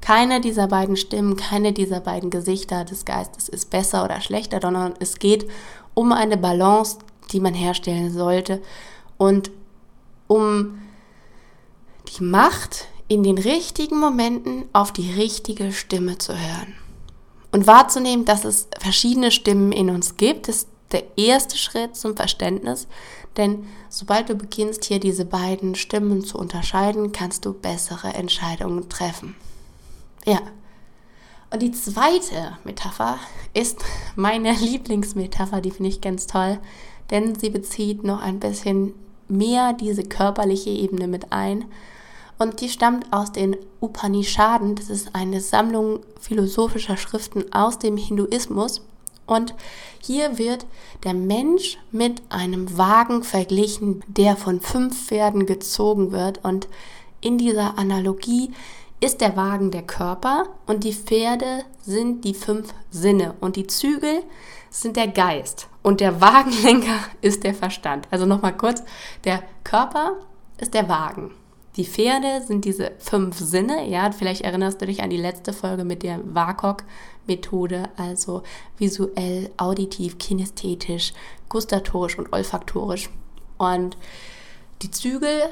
keine 0.00 0.40
dieser 0.40 0.66
beiden 0.66 0.96
Stimmen, 0.96 1.36
keine 1.36 1.72
dieser 1.72 2.00
beiden 2.00 2.30
Gesichter 2.30 2.84
des 2.84 3.04
Geistes 3.04 3.50
ist 3.50 3.68
besser 3.68 4.02
oder 4.02 4.22
schlechter, 4.22 4.60
sondern 4.62 4.94
es 4.98 5.18
geht 5.18 5.46
um 5.92 6.10
eine 6.10 6.38
Balance, 6.38 6.98
die 7.32 7.40
man 7.40 7.52
herstellen 7.52 8.10
sollte 8.10 8.62
und 9.18 9.50
um 10.26 10.78
die 12.08 12.22
Macht, 12.22 12.88
in 13.08 13.22
den 13.22 13.36
richtigen 13.36 13.98
Momenten 13.98 14.64
auf 14.72 14.92
die 14.92 15.12
richtige 15.12 15.72
Stimme 15.72 16.18
zu 16.18 16.32
hören. 16.32 16.74
Und 17.50 17.66
wahrzunehmen, 17.66 18.24
dass 18.24 18.44
es 18.44 18.68
verschiedene 18.78 19.30
Stimmen 19.30 19.72
in 19.72 19.90
uns 19.90 20.16
gibt, 20.16 20.48
ist 20.48 20.68
der 20.92 21.04
erste 21.18 21.58
Schritt 21.58 21.96
zum 21.96 22.16
Verständnis, 22.16 22.86
denn 23.36 23.66
sobald 23.88 24.28
du 24.28 24.34
beginnst, 24.34 24.84
hier 24.84 25.00
diese 25.00 25.24
beiden 25.24 25.74
Stimmen 25.74 26.24
zu 26.24 26.38
unterscheiden, 26.38 27.12
kannst 27.12 27.44
du 27.44 27.52
bessere 27.52 28.14
Entscheidungen 28.14 28.88
treffen. 28.88 29.34
Ja. 30.24 30.40
Und 31.50 31.60
die 31.60 31.72
zweite 31.72 32.56
Metapher 32.64 33.18
ist 33.52 33.78
meine 34.16 34.52
Lieblingsmetapher, 34.60 35.60
die 35.60 35.70
finde 35.70 35.90
ich 35.90 36.00
ganz 36.00 36.26
toll, 36.26 36.58
denn 37.10 37.38
sie 37.38 37.50
bezieht 37.50 38.04
noch 38.04 38.22
ein 38.22 38.40
bisschen 38.40 38.94
mehr 39.28 39.72
diese 39.72 40.02
körperliche 40.02 40.70
Ebene 40.70 41.08
mit 41.08 41.32
ein. 41.32 41.66
Und 42.42 42.60
die 42.60 42.68
stammt 42.68 43.12
aus 43.12 43.30
den 43.30 43.56
Upanishaden. 43.80 44.74
Das 44.74 44.90
ist 44.90 45.14
eine 45.14 45.40
Sammlung 45.40 46.00
philosophischer 46.18 46.96
Schriften 46.96 47.44
aus 47.52 47.78
dem 47.78 47.96
Hinduismus. 47.96 48.82
Und 49.26 49.54
hier 50.00 50.38
wird 50.38 50.66
der 51.04 51.14
Mensch 51.14 51.78
mit 51.92 52.20
einem 52.30 52.76
Wagen 52.76 53.22
verglichen, 53.22 54.02
der 54.08 54.36
von 54.36 54.60
fünf 54.60 55.06
Pferden 55.06 55.46
gezogen 55.46 56.10
wird. 56.10 56.44
Und 56.44 56.66
in 57.20 57.38
dieser 57.38 57.78
Analogie 57.78 58.50
ist 58.98 59.20
der 59.20 59.36
Wagen 59.36 59.70
der 59.70 59.82
Körper 59.82 60.48
und 60.66 60.82
die 60.82 60.94
Pferde 60.94 61.64
sind 61.82 62.24
die 62.24 62.34
fünf 62.34 62.74
Sinne 62.90 63.34
und 63.40 63.54
die 63.54 63.68
Zügel 63.68 64.24
sind 64.68 64.96
der 64.96 65.06
Geist 65.06 65.68
und 65.82 66.00
der 66.00 66.20
Wagenlenker 66.20 66.98
ist 67.20 67.44
der 67.44 67.54
Verstand. 67.54 68.08
Also 68.10 68.26
nochmal 68.26 68.56
kurz, 68.56 68.82
der 69.22 69.44
Körper 69.62 70.16
ist 70.58 70.74
der 70.74 70.88
Wagen. 70.88 71.30
Die 71.76 71.86
Pferde 71.86 72.42
sind 72.46 72.66
diese 72.66 72.92
fünf 72.98 73.38
Sinne. 73.38 73.88
Ja, 73.88 74.12
vielleicht 74.12 74.42
erinnerst 74.42 74.82
du 74.82 74.86
dich 74.86 75.02
an 75.02 75.08
die 75.08 75.16
letzte 75.16 75.54
Folge 75.54 75.84
mit 75.84 76.02
der 76.02 76.20
WAKOK-Methode, 76.22 77.88
also 77.96 78.42
visuell, 78.76 79.50
auditiv, 79.56 80.18
kinästhetisch, 80.18 81.14
gustatorisch 81.48 82.18
und 82.18 82.32
olfaktorisch. 82.32 83.08
Und 83.56 83.96
die 84.82 84.90
Zügel, 84.90 85.44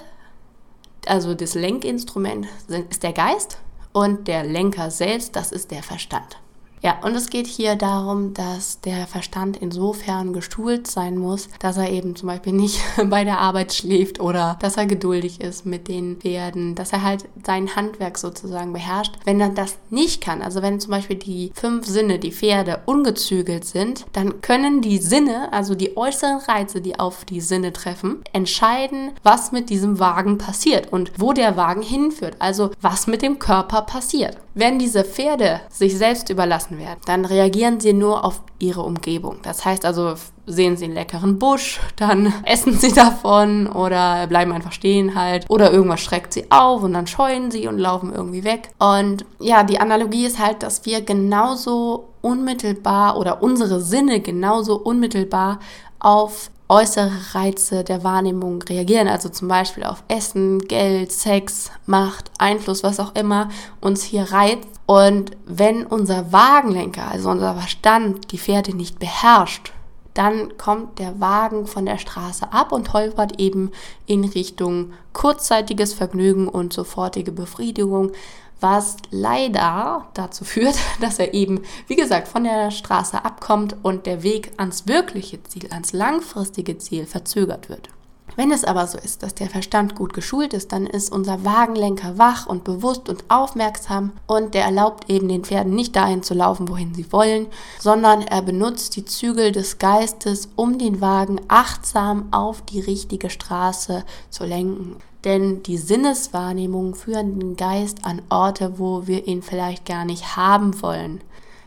also 1.07 1.35
das 1.35 1.55
Lenkinstrument, 1.55 2.49
ist 2.91 3.03
der 3.03 3.15
Geist 3.15 3.59
und 3.93 4.29
der 4.29 4.45
Lenker 4.45 4.91
selbst, 4.91 5.37
das 5.37 5.53
ist 5.53 5.71
der 5.71 5.83
Verstand. 5.83 6.39
Ja, 6.83 6.99
und 7.03 7.15
es 7.15 7.29
geht 7.29 7.47
hier 7.47 7.77
darum, 7.77 8.33
dass 8.33 8.81
der 8.81 9.07
Verstand 9.07 9.59
insofern 9.59 10.33
geschult 10.33 10.87
sein 10.87 11.19
muss, 11.19 11.49
dass 11.59 11.77
er 11.77 11.91
eben 11.91 12.17
zum 12.17 12.29
Beispiel 12.29 12.55
nicht 12.55 12.81
bei 13.11 13.25
der 13.25 13.39
Arbeit 13.39 13.75
schläft 13.75 14.19
oder 14.19 14.57
dass 14.61 14.79
er 14.79 14.87
geduldig 14.87 15.43
ist 15.43 15.67
mit 15.67 15.89
den 15.89 16.17
Pferden, 16.17 16.75
dass 16.75 16.93
er 16.93 17.03
halt 17.03 17.27
sein 17.45 17.77
Handwerk 17.77 18.17
sozusagen 18.17 18.73
beherrscht. 18.73 19.15
Wenn 19.25 19.41
er 19.41 19.51
das 19.51 19.77
nicht 19.91 20.23
kann, 20.23 20.41
also 20.41 20.63
wenn 20.63 20.81
zum 20.81 20.93
Beispiel 20.93 21.17
die 21.17 21.53
fünf 21.55 21.87
Sinne, 21.87 22.19
die 22.19 22.33
Pferde, 22.33 22.81
ungezügelt 22.87 23.67
sind, 23.67 24.07
dann 24.15 24.41
können 24.41 24.81
die 24.81 24.99
Sinne, 24.99 25.53
also 25.53 25.75
die 25.75 25.99
äußeren 25.99 26.39
Reize, 26.39 26.81
die 26.81 26.99
auf 26.99 27.27
die 27.27 27.43
Sinne 27.43 27.75
treffen, 27.75 28.23
entscheiden, 28.33 29.11
was 29.23 29.53
mit 29.53 29.69
diesem 29.69 29.99
Wagen 29.99 30.39
passiert 30.39 30.91
und 30.93 31.13
wo 31.19 31.35
der 31.35 31.59
Wagen 31.59 31.83
hinführt, 31.83 32.37
also 32.39 32.71
was 32.81 33.07
mit 33.07 33.21
dem 33.21 33.39
Körper 33.39 33.83
passiert. 33.83 34.39
Wenn 34.55 34.79
diese 34.79 35.05
Pferde 35.05 35.61
sich 35.71 35.97
selbst 35.97 36.29
überlassen 36.29 36.70
werden, 36.79 37.01
dann 37.07 37.25
reagieren 37.25 37.81
sie 37.81 37.93
nur 37.93 38.25
auf 38.25 38.43
ihre 38.59 38.83
Umgebung. 38.83 39.39
Das 39.43 39.65
heißt 39.65 39.85
also, 39.85 40.15
sehen 40.47 40.77
sie 40.77 40.85
einen 40.87 40.95
leckeren 40.95 41.39
Busch, 41.39 41.81
dann 41.97 42.33
essen 42.45 42.75
sie 42.75 42.93
davon 42.93 43.67
oder 43.67 44.27
bleiben 44.27 44.53
einfach 44.53 44.73
stehen 44.73 45.15
halt 45.15 45.49
oder 45.49 45.73
irgendwas 45.73 46.01
schreckt 46.01 46.33
sie 46.33 46.51
auf 46.51 46.83
und 46.83 46.93
dann 46.93 47.07
scheuen 47.07 47.51
sie 47.51 47.67
und 47.67 47.79
laufen 47.79 48.13
irgendwie 48.13 48.45
weg. 48.45 48.71
Und 48.79 49.25
ja, 49.39 49.63
die 49.63 49.81
Analogie 49.81 50.27
ist 50.27 50.39
halt, 50.39 50.63
dass 50.63 50.85
wir 50.87 51.01
genauso 51.03 52.11
unmittelbar 52.23 53.17
oder 53.19 53.43
unsere 53.43 53.81
Sinne 53.81 54.21
genauso 54.21 54.77
unmittelbar 54.77 55.61
auf 55.99 56.51
äußere 56.71 57.11
Reize 57.33 57.83
der 57.83 58.05
Wahrnehmung 58.05 58.63
reagieren, 58.63 59.09
also 59.09 59.29
zum 59.29 59.49
Beispiel 59.49 59.83
auf 59.85 60.05
Essen, 60.09 60.61
Geld, 60.61 61.11
Sex, 61.11 61.71
Macht, 61.85 62.31
Einfluss, 62.39 62.85
was 62.85 63.01
auch 63.01 63.15
immer 63.17 63.51
uns 63.81 64.05
hier 64.05 64.31
reizt. 64.31 64.69
Und 64.87 65.33
wenn 65.47 65.85
unser 65.85 66.33
Wagenlenker, 66.33 67.09
also 67.11 67.29
unser 67.29 67.55
Verstand, 67.55 68.31
die 68.33 68.39
Pferde 68.39 68.75
nicht 68.77 68.99
beherrscht, 69.01 69.73
dann 70.15 70.57
kommt 70.59 70.99
der 70.99 71.21
Wagen 71.21 71.67
von 71.67 71.87
der 71.87 71.99
Straße 71.99 72.53
ab 72.53 72.73
und 72.73 72.93
holpert 72.93 73.41
eben 73.41 73.71
in 74.07 74.25
Richtung 74.25 74.93
kurzzeitiges 75.13 75.95
Vergnügen 75.95 76.49
und 76.49 76.73
sofortige 76.73 77.33
Befriedigung, 77.33 78.13
was 78.61 78.97
leider 79.11 80.07
dazu 80.15 80.45
führt, 80.45 80.77
dass 81.01 81.19
er 81.19 81.35
eben, 81.35 81.63
wie 81.87 81.97
gesagt, 81.97 82.29
von 82.29 82.45
der 82.45 82.71
Straße 82.71 83.25
abkommt 83.25 83.77
und 83.83 84.07
der 84.07 84.23
Weg 84.23 84.53
ans 84.57 84.87
wirkliche 84.87 85.43
Ziel, 85.45 85.73
ans 85.73 85.93
langfristige 85.93 86.79
Ziel 86.79 87.07
verzögert 87.07 87.69
wird. 87.69 87.91
Wenn 88.37 88.53
es 88.53 88.65
aber 88.65 88.87
so 88.87 88.97
ist, 88.97 89.23
dass 89.23 89.35
der 89.35 89.51
Verstand 89.51 89.95
gut 89.95 90.15
geschult 90.15 90.55
ist, 90.55 90.73
dann 90.73 90.87
ist 90.87 91.13
unser 91.13 91.45
Wagenlenker 91.45 92.17
wach 92.17 92.47
und 92.47 92.65
bewusst 92.65 93.09
und 93.09 93.25
aufmerksam 93.29 94.13
und 94.27 94.55
der 94.55 94.65
erlaubt 94.65 95.11
eben 95.11 95.29
den 95.29 95.45
Pferden 95.45 95.75
nicht 95.75 95.97
dahin 95.97 96.23
zu 96.23 96.35
laufen, 96.35 96.69
wohin 96.69 96.95
sie 96.95 97.13
wollen, 97.13 97.49
sondern 97.79 98.23
er 98.23 98.43
benutzt 98.43 98.97
die 98.97 99.05
Zügel 99.05 99.53
des 99.53 99.79
Geistes, 99.79 100.49
um 100.57 100.79
den 100.79 101.01
Wagen 101.01 101.41
achtsam 101.49 102.29
auf 102.31 102.63
die 102.63 102.81
richtige 102.81 103.31
Straße 103.31 104.05
zu 104.31 104.45
lenken. 104.45 104.97
Denn 105.25 105.63
die 105.63 105.77
Sinneswahrnehmungen 105.77 106.95
führen 106.95 107.39
den 107.39 107.57
Geist 107.57 108.05
an 108.05 108.23
Orte, 108.31 108.79
wo 108.79 109.07
wir 109.07 109.27
ihn 109.27 109.43
vielleicht 109.43 109.85
gar 109.85 110.05
nicht 110.05 110.37
haben 110.37 110.81
wollen. 110.83 111.21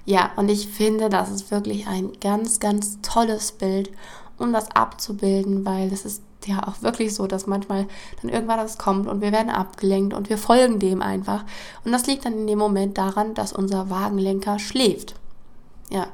Ja, 0.06 0.32
und 0.36 0.50
ich 0.50 0.68
finde, 0.68 1.10
das 1.10 1.30
ist 1.30 1.52
wirklich 1.52 1.88
ein 1.88 2.12
ganz, 2.20 2.60
ganz 2.60 3.00
tolles 3.02 3.52
Bild, 3.54 3.92
um 4.38 4.52
das 4.52 4.72
abzubilden, 4.72 5.66
weil 5.66 5.94
es 5.94 6.04
ist 6.04 6.24
ja 6.46 6.68
auch 6.68 6.82
wirklich 6.82 7.14
so, 7.16 7.28
dass 7.28 7.48
manchmal 7.48 7.88
dann 8.22 8.30
irgendwann 8.30 8.58
das 8.58 8.78
kommt 8.78 9.08
und 9.08 9.22
wir 9.22 9.32
werden 9.32 9.50
abgelenkt 9.50 10.14
und 10.14 10.30
wir 10.30 10.38
folgen 10.38 10.80
dem 10.80 11.02
einfach. 11.02 11.46
Und 11.86 11.92
das 11.92 12.08
liegt 12.08 12.26
dann 12.26 12.34
in 12.34 12.48
dem 12.48 12.60
Moment 12.60 12.98
daran, 12.98 13.34
dass 13.34 13.54
unser 13.54 13.90
Wagenlenker 13.90 14.60
schläft. 14.60 15.16
Ja. 15.90 16.08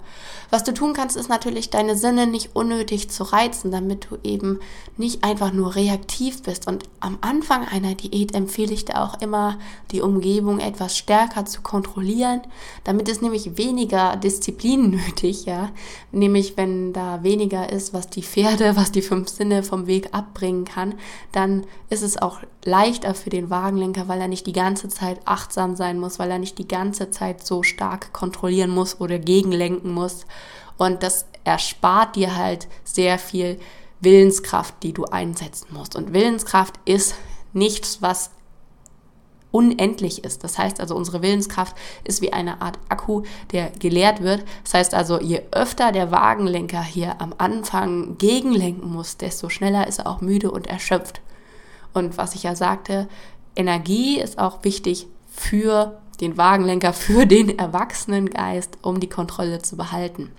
Was 0.52 0.64
du 0.64 0.74
tun 0.74 0.94
kannst, 0.94 1.16
ist 1.16 1.30
natürlich, 1.30 1.70
deine 1.70 1.96
Sinne 1.96 2.26
nicht 2.26 2.56
unnötig 2.56 3.10
zu 3.12 3.24
reizen, 3.24 3.70
damit 3.70 4.08
du 4.10 4.18
eben 4.24 4.60
nicht 4.98 5.24
einfach 5.24 5.54
nur 5.54 5.76
reaktiv 5.76 6.42
bist. 6.42 6.68
Und 6.68 6.86
am 7.00 7.20
Anfang 7.22 7.68
einer 7.68 7.94
Diät 7.94 8.34
empfehle 8.34 8.74
ich 8.74 8.86
dir 8.86 9.00
auch 9.00 9.22
immer, 9.22 9.60
die 9.92 10.02
Umgebung 10.02 10.60
etwas 10.60 10.98
stärker 10.98 11.46
zu 11.46 11.62
kontrollieren, 11.62 12.42
damit 12.84 13.08
es 13.10 13.22
nämlich 13.22 13.58
weniger 13.58 14.16
Disziplin 14.16 14.90
nötig, 15.08 15.46
ja. 15.46 15.70
Nämlich, 16.12 16.58
wenn 16.58 16.94
da 16.94 17.22
weniger 17.22 17.72
ist, 17.72 17.94
was 17.94 18.10
die 18.10 18.24
Pferde, 18.24 18.76
was 18.76 18.92
die 18.92 19.04
fünf 19.04 19.30
Sinne 19.30 19.62
vom 19.62 19.86
Weg 19.86 20.10
abbringen 20.14 20.66
kann, 20.66 20.96
dann 21.32 21.64
ist 21.92 22.02
es 22.02 22.20
auch 22.20 22.40
leichter 22.66 23.14
für 23.14 23.30
den 23.30 23.50
Wagenlenker, 23.52 24.08
weil 24.08 24.20
er 24.20 24.28
nicht 24.28 24.48
die 24.48 24.54
ganze 24.54 24.90
Zeit 24.90 25.20
achtsam 25.26 25.76
sein 25.76 26.00
muss, 26.00 26.18
weil 26.20 26.32
er 26.32 26.40
nicht 26.40 26.58
die 26.58 26.68
ganze 26.68 27.12
Zeit 27.12 27.46
so 27.46 27.64
stark 27.64 28.14
kontrollieren 28.14 28.72
muss 28.72 29.00
oder 29.00 29.20
gegenlenken 29.20 29.59
muss. 29.94 30.26
Und 30.78 31.04
das 31.04 31.26
erspart 31.44 32.16
dir 32.16 32.36
halt 32.36 32.68
sehr 32.84 33.20
viel 33.20 33.60
Willenskraft, 34.00 34.76
die 34.84 34.94
du 34.94 35.06
einsetzen 35.06 35.68
musst. 35.72 35.96
Und 35.96 36.14
Willenskraft 36.14 36.80
ist 36.86 37.16
nichts, 37.54 38.02
was 38.02 38.32
unendlich 39.52 40.24
ist. 40.24 40.44
Das 40.44 40.58
heißt 40.58 40.80
also, 40.80 40.96
unsere 40.96 41.22
Willenskraft 41.22 41.76
ist 42.04 42.22
wie 42.22 42.34
eine 42.34 42.62
Art 42.62 42.78
Akku, 42.88 43.24
der 43.52 43.72
geleert 43.72 44.22
wird. 44.22 44.44
Das 44.64 44.74
heißt 44.76 44.94
also, 44.94 45.20
je 45.20 45.42
öfter 45.52 45.92
der 45.92 46.12
Wagenlenker 46.12 46.84
hier 46.84 47.20
am 47.20 47.34
Anfang 47.38 48.18
gegenlenken 48.18 48.92
muss, 48.92 49.18
desto 49.18 49.50
schneller 49.50 49.88
ist 49.88 50.00
er 50.00 50.08
auch 50.08 50.22
müde 50.22 50.52
und 50.52 50.68
erschöpft. 50.68 51.22
Und 51.94 52.18
was 52.18 52.36
ich 52.36 52.44
ja 52.44 52.56
sagte, 52.56 53.08
Energie 53.56 54.20
ist 54.20 54.38
auch 54.38 54.64
wichtig 54.64 55.08
für 55.32 56.00
den 56.22 56.38
Wagenlenker, 56.38 56.94
für 56.94 57.26
den 57.26 57.58
Erwachsenengeist, 57.58 58.78
um 58.82 59.00
die 59.00 59.10
Kontrolle 59.10 59.62
zu 59.62 59.78
behalten. 59.78 60.32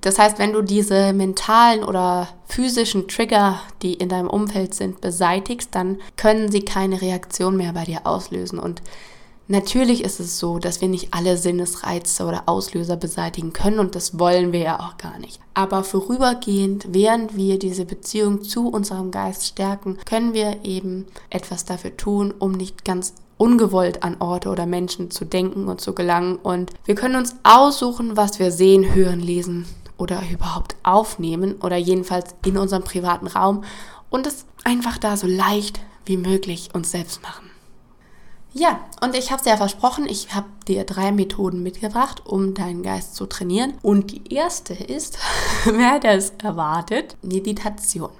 Das 0.00 0.18
heißt, 0.18 0.38
wenn 0.38 0.52
du 0.52 0.62
diese 0.62 1.12
mentalen 1.12 1.84
oder 1.84 2.28
physischen 2.46 3.06
Trigger, 3.06 3.60
die 3.82 3.94
in 3.94 4.08
deinem 4.08 4.30
Umfeld 4.30 4.74
sind, 4.74 5.00
beseitigst, 5.00 5.74
dann 5.74 5.98
können 6.16 6.50
sie 6.50 6.62
keine 6.62 7.02
Reaktion 7.02 7.56
mehr 7.56 7.74
bei 7.74 7.84
dir 7.84 8.06
auslösen. 8.06 8.58
Und 8.58 8.82
Natürlich 9.50 10.04
ist 10.04 10.20
es 10.20 10.38
so, 10.38 10.60
dass 10.60 10.80
wir 10.80 10.86
nicht 10.86 11.12
alle 11.12 11.36
Sinnesreize 11.36 12.24
oder 12.24 12.44
Auslöser 12.46 12.96
beseitigen 12.96 13.52
können 13.52 13.80
und 13.80 13.96
das 13.96 14.16
wollen 14.16 14.52
wir 14.52 14.60
ja 14.60 14.78
auch 14.78 14.96
gar 14.96 15.18
nicht. 15.18 15.40
Aber 15.54 15.82
vorübergehend, 15.82 16.86
während 16.90 17.36
wir 17.36 17.58
diese 17.58 17.84
Beziehung 17.84 18.42
zu 18.42 18.68
unserem 18.68 19.10
Geist 19.10 19.44
stärken, 19.46 19.98
können 20.04 20.34
wir 20.34 20.64
eben 20.64 21.06
etwas 21.30 21.64
dafür 21.64 21.96
tun, 21.96 22.32
um 22.38 22.52
nicht 22.52 22.84
ganz 22.84 23.14
ungewollt 23.40 24.02
an 24.02 24.16
Orte 24.18 24.50
oder 24.50 24.66
Menschen 24.66 25.10
zu 25.10 25.24
denken 25.24 25.68
und 25.68 25.80
zu 25.80 25.94
gelangen. 25.94 26.36
Und 26.36 26.72
wir 26.84 26.94
können 26.94 27.16
uns 27.16 27.36
aussuchen, 27.42 28.16
was 28.16 28.38
wir 28.38 28.52
sehen, 28.52 28.94
hören, 28.94 29.20
lesen 29.20 29.64
oder 29.96 30.22
überhaupt 30.30 30.76
aufnehmen 30.82 31.54
oder 31.62 31.76
jedenfalls 31.76 32.34
in 32.44 32.58
unserem 32.58 32.84
privaten 32.84 33.26
Raum 33.26 33.64
und 34.10 34.26
es 34.26 34.44
einfach 34.64 34.98
da 34.98 35.16
so 35.16 35.26
leicht 35.26 35.80
wie 36.04 36.18
möglich 36.18 36.70
uns 36.74 36.90
selbst 36.90 37.22
machen. 37.22 37.50
Ja, 38.52 38.80
und 39.00 39.16
ich 39.16 39.30
habe 39.30 39.40
es 39.40 39.46
ja 39.46 39.56
versprochen, 39.56 40.06
ich 40.06 40.34
habe 40.34 40.48
dir 40.68 40.84
drei 40.84 41.12
Methoden 41.12 41.62
mitgebracht, 41.62 42.26
um 42.26 42.52
deinen 42.52 42.82
Geist 42.82 43.14
zu 43.14 43.26
trainieren. 43.26 43.74
Und 43.80 44.10
die 44.10 44.34
erste 44.34 44.74
ist, 44.74 45.18
wer 45.64 45.98
das 45.98 46.32
erwartet, 46.42 47.16
Meditation. 47.22 48.10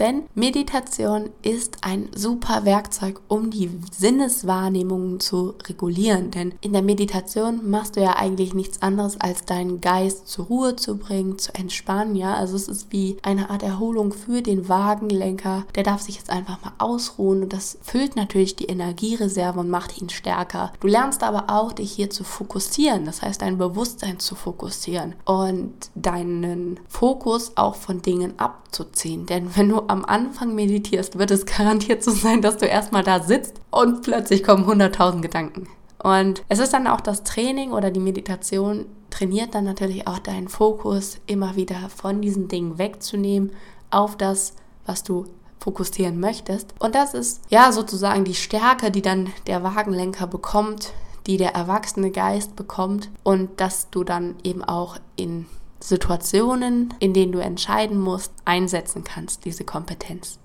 Denn 0.00 0.22
Meditation 0.34 1.28
ist 1.42 1.78
ein 1.82 2.08
super 2.14 2.64
Werkzeug, 2.64 3.20
um 3.28 3.50
die 3.50 3.70
Sinneswahrnehmungen 3.92 5.20
zu 5.20 5.54
regulieren. 5.68 6.30
Denn 6.30 6.54
in 6.62 6.72
der 6.72 6.80
Meditation 6.80 7.68
machst 7.70 7.96
du 7.96 8.00
ja 8.00 8.16
eigentlich 8.16 8.54
nichts 8.54 8.80
anderes, 8.80 9.20
als 9.20 9.44
deinen 9.44 9.82
Geist 9.82 10.26
zur 10.26 10.46
Ruhe 10.46 10.76
zu 10.76 10.96
bringen, 10.96 11.38
zu 11.38 11.54
entspannen. 11.54 12.16
Ja, 12.16 12.34
also 12.34 12.56
es 12.56 12.66
ist 12.66 12.92
wie 12.92 13.18
eine 13.22 13.50
Art 13.50 13.62
Erholung 13.62 14.12
für 14.12 14.40
den 14.40 14.70
Wagenlenker. 14.70 15.66
Der 15.74 15.82
darf 15.82 16.00
sich 16.00 16.16
jetzt 16.16 16.30
einfach 16.30 16.62
mal 16.64 16.72
ausruhen 16.78 17.42
und 17.42 17.52
das 17.52 17.76
füllt 17.82 18.16
natürlich 18.16 18.56
die 18.56 18.66
Energiereserve 18.66 19.60
und 19.60 19.68
macht 19.68 20.00
ihn 20.00 20.08
stärker. 20.08 20.72
Du 20.80 20.88
lernst 20.88 21.22
aber 21.22 21.44
auch, 21.48 21.72
dich 21.72 21.92
hier 21.92 22.08
zu 22.08 22.24
fokussieren. 22.24 23.04
Das 23.04 23.20
heißt, 23.20 23.42
dein 23.42 23.58
Bewusstsein 23.58 24.18
zu 24.18 24.34
fokussieren 24.34 25.14
und 25.26 25.74
deinen 25.94 26.80
Fokus 26.88 27.52
auch 27.56 27.74
von 27.74 28.00
Dingen 28.00 28.38
abzuziehen. 28.38 29.26
Denn 29.26 29.54
wenn 29.56 29.68
du 29.68 29.89
am 29.90 30.04
Anfang 30.04 30.54
meditierst, 30.54 31.18
wird 31.18 31.30
es 31.30 31.46
garantiert 31.58 32.02
so 32.02 32.10
sein, 32.10 32.42
dass 32.42 32.56
du 32.56 32.66
erstmal 32.66 33.02
da 33.02 33.22
sitzt 33.22 33.60
und 33.70 34.02
plötzlich 34.02 34.42
kommen 34.42 34.64
100.000 34.64 35.20
Gedanken. 35.20 35.68
Und 36.02 36.42
es 36.48 36.58
ist 36.58 36.72
dann 36.72 36.86
auch 36.86 37.00
das 37.00 37.24
Training 37.24 37.72
oder 37.72 37.90
die 37.90 38.00
Meditation 38.00 38.86
trainiert 39.10 39.54
dann 39.54 39.64
natürlich 39.64 40.06
auch 40.06 40.18
deinen 40.18 40.48
Fokus 40.48 41.18
immer 41.26 41.56
wieder 41.56 41.90
von 41.94 42.22
diesen 42.22 42.48
Dingen 42.48 42.78
wegzunehmen 42.78 43.52
auf 43.90 44.16
das, 44.16 44.54
was 44.86 45.02
du 45.02 45.26
fokussieren 45.58 46.18
möchtest. 46.18 46.72
Und 46.78 46.94
das 46.94 47.12
ist 47.12 47.42
ja 47.50 47.70
sozusagen 47.72 48.24
die 48.24 48.34
Stärke, 48.34 48.90
die 48.90 49.02
dann 49.02 49.30
der 49.46 49.62
Wagenlenker 49.62 50.26
bekommt, 50.26 50.92
die 51.26 51.36
der 51.36 51.54
erwachsene 51.54 52.10
Geist 52.10 52.56
bekommt 52.56 53.10
und 53.22 53.60
dass 53.60 53.90
du 53.90 54.04
dann 54.04 54.36
eben 54.42 54.64
auch 54.64 54.96
in 55.16 55.46
Situationen, 55.82 56.94
in 57.00 57.14
denen 57.14 57.32
du 57.32 57.38
entscheiden 57.38 57.98
musst, 57.98 58.32
einsetzen 58.44 59.02
kannst, 59.02 59.44
diese 59.44 59.64
Kompetenz. 59.64 60.38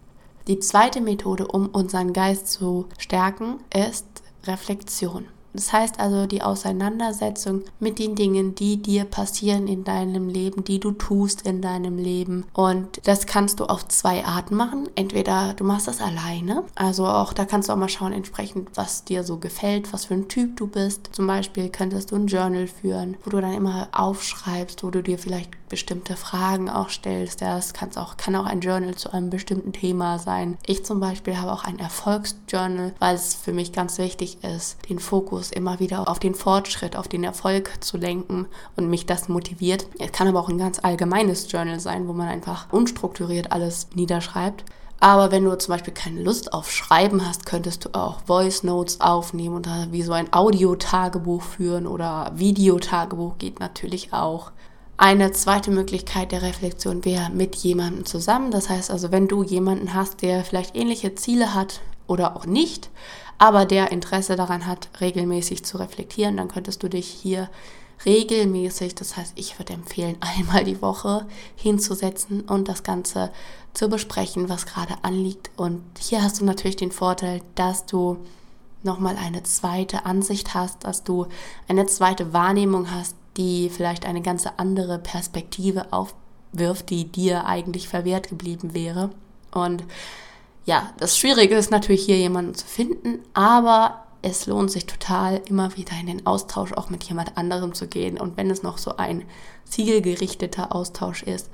Die 0.48 0.60
zweite 0.60 1.02
Methode, 1.02 1.48
um 1.48 1.68
unseren 1.68 2.14
Geist 2.14 2.48
zu 2.48 2.88
stärken, 2.98 3.60
ist 3.74 4.06
Reflexion. 4.46 5.28
Das 5.56 5.72
heißt 5.72 6.00
also 6.00 6.26
die 6.28 6.42
Auseinandersetzung 6.42 7.64
mit 7.80 8.00
den 8.00 8.16
Dingen, 8.16 8.56
die 8.56 8.82
dir 8.82 9.06
passieren 9.06 9.68
in 9.68 9.84
deinem 9.84 10.28
Leben, 10.28 10.64
die 10.64 10.80
du 10.80 10.92
tust 10.92 11.44
in 11.44 11.62
deinem 11.62 11.98
Leben. 11.98 12.46
Und 12.54 13.00
das 13.06 13.26
kannst 13.26 13.60
du 13.60 13.66
auf 13.66 13.88
zwei 13.88 14.26
Arten 14.26 14.56
machen. 14.56 14.90
Entweder 14.96 15.54
du 15.54 15.64
machst 15.64 15.88
das 15.88 16.02
alleine, 16.02 16.64
also 16.76 17.06
auch 17.06 17.34
da 17.34 17.46
kannst 17.46 17.70
du 17.70 17.74
auch 17.74 17.78
mal 17.78 17.90
schauen, 17.90 18.14
entsprechend, 18.14 18.70
was 18.76 19.06
dir 19.06 19.24
so 19.24 19.38
gefällt, 19.38 19.94
was 19.94 20.06
für 20.06 20.16
ein 20.16 20.28
Typ 20.28 20.58
du 20.58 20.68
bist. 20.68 21.10
Zum 21.14 21.28
Beispiel 21.28 21.70
könntest 21.70 22.12
du 22.12 22.16
ein 22.16 22.28
Journal 22.28 22.68
führen, 22.68 23.18
wo 23.24 23.30
du 23.30 23.40
dann 23.40 23.54
immer 23.54 23.88
aufschreibst, 23.92 24.84
wo 24.84 24.90
du 24.90 25.02
dir 25.02 25.18
vielleicht 25.18 25.52
bestimmte 25.70 26.16
Fragen 26.16 26.70
auch 26.70 26.90
stellst. 26.90 27.42
Das 27.42 27.74
kann's 27.74 27.98
auch, 27.98 28.18
kann 28.18 28.36
auch 28.36 28.46
ein 28.46 28.62
Journal 28.62 28.96
zu 28.96 29.12
einem 29.12 29.30
bestimmten 29.30 29.74
Thema 29.74 30.20
sein. 30.20 30.58
Ich 30.66 30.86
zum 30.86 31.00
Beispiel 31.00 31.38
habe 31.38 31.52
auch 31.52 31.64
ein 31.64 31.80
Erfolgsjournal, 31.80 32.94
weil 33.00 33.16
es 33.16 33.36
für 33.36 33.54
mich 33.54 33.72
ganz 33.72 33.98
wichtig 33.98 34.44
ist, 34.44 34.78
den 34.90 35.00
Fokus 35.00 35.45
immer 35.52 35.80
wieder 35.80 36.08
auf 36.10 36.20
den 36.20 36.36
Fortschritt, 36.36 36.96
auf 36.96 37.08
den 37.08 37.24
Erfolg 37.24 37.84
zu 37.84 37.98
lenken 37.98 38.48
und 38.76 38.90
mich 38.90 39.06
das 39.06 39.30
motiviert. 39.30 39.88
Es 40.00 40.12
kann 40.12 40.28
aber 40.28 40.40
auch 40.40 40.50
ein 40.50 40.58
ganz 40.58 40.80
allgemeines 40.82 41.52
Journal 41.52 41.80
sein, 41.80 42.08
wo 42.08 42.14
man 42.14 42.28
einfach 42.28 42.72
unstrukturiert 42.72 43.52
alles 43.52 43.90
niederschreibt. 43.96 44.64
Aber 45.00 45.32
wenn 45.32 45.44
du 45.44 45.58
zum 45.58 45.74
Beispiel 45.74 45.94
keine 45.94 46.22
Lust 46.22 46.54
auf 46.54 46.72
Schreiben 46.72 47.28
hast, 47.28 47.46
könntest 47.46 47.86
du 47.86 47.90
auch 47.94 48.22
Voice 48.26 48.64
Notes 48.64 49.02
aufnehmen 49.02 49.56
und 49.56 49.68
wie 49.92 50.02
so 50.02 50.14
ein 50.14 50.32
Audiotagebuch 50.32 51.42
führen 51.42 51.86
oder 51.86 52.32
Videotagebuch 52.36 53.38
geht 53.38 53.60
natürlich 53.60 54.14
auch. 54.14 54.52
Eine 54.98 55.34
zweite 55.34 55.72
Möglichkeit 55.72 56.32
der 56.32 56.42
Reflexion 56.42 57.04
wäre 57.04 57.30
mit 57.30 57.56
jemandem 57.58 58.06
zusammen. 58.06 58.50
Das 58.52 58.70
heißt 58.70 58.90
also, 58.90 59.12
wenn 59.12 59.28
du 59.28 59.44
jemanden 59.44 59.94
hast, 59.94 60.22
der 60.22 60.46
vielleicht 60.46 60.76
ähnliche 60.76 61.16
Ziele 61.16 61.54
hat 61.54 61.82
oder 62.08 62.36
auch 62.36 62.46
nicht, 62.46 62.90
aber 63.38 63.66
der 63.66 63.92
Interesse 63.92 64.36
daran 64.36 64.66
hat, 64.66 64.90
regelmäßig 65.02 65.66
zu 65.66 65.78
reflektieren, 65.78 66.38
dann 66.38 66.48
könntest 66.48 66.84
du 66.84 66.90
dich 66.90 67.08
hier 67.08 67.50
regelmäßig, 68.06 68.96
das 68.96 69.16
heißt, 69.18 69.34
ich 69.36 69.58
würde 69.60 69.74
empfehlen, 69.74 70.18
einmal 70.20 70.64
die 70.64 70.82
Woche 70.82 71.26
hinzusetzen 71.56 72.42
und 72.42 72.68
das 72.68 72.84
Ganze 72.84 73.32
zu 73.74 73.90
besprechen, 73.90 74.50
was 74.50 74.66
gerade 74.66 74.96
anliegt. 75.02 75.52
Und 75.58 75.82
hier 76.00 76.24
hast 76.24 76.40
du 76.40 76.46
natürlich 76.46 76.78
den 76.78 76.92
Vorteil, 76.92 77.42
dass 77.56 77.86
du 77.86 78.18
nochmal 78.84 79.18
eine 79.18 79.44
zweite 79.44 80.06
Ansicht 80.06 80.54
hast, 80.54 80.84
dass 80.84 81.04
du 81.04 81.28
eine 81.68 81.88
zweite 81.88 82.34
Wahrnehmung 82.34 82.92
hast, 82.92 83.16
die 83.36 83.70
vielleicht 83.70 84.06
eine 84.06 84.22
ganz 84.22 84.46
andere 84.58 85.00
Perspektive 85.00 85.92
aufwirft, 85.92 86.90
die 86.90 87.12
dir 87.12 87.46
eigentlich 87.46 87.90
verwehrt 87.90 88.30
geblieben 88.30 88.74
wäre. 88.74 89.10
Und 89.52 89.84
ja, 90.66 90.92
das 90.98 91.18
Schwierige 91.18 91.56
ist 91.56 91.72
natürlich 91.72 92.06
hier 92.06 92.18
jemanden 92.18 92.56
zu 92.56 92.66
finden, 92.66 93.20
aber 93.34 94.06
es 94.24 94.48
lohnt 94.48 94.72
sich 94.72 94.88
total, 94.88 95.42
immer 95.48 95.78
wieder 95.78 95.94
in 96.00 96.08
den 96.08 96.26
Austausch 96.26 96.74
auch 96.74 96.90
mit 96.90 97.04
jemand 97.04 97.38
anderem 97.38 97.76
zu 97.76 97.88
gehen. 97.88 98.20
Und 98.20 98.38
wenn 98.38 98.50
es 98.50 98.64
noch 98.64 98.80
so 98.80 98.98
ein 98.98 99.24
zielgerichteter 99.66 100.76
Austausch 100.76 101.22
ist, 101.22 101.52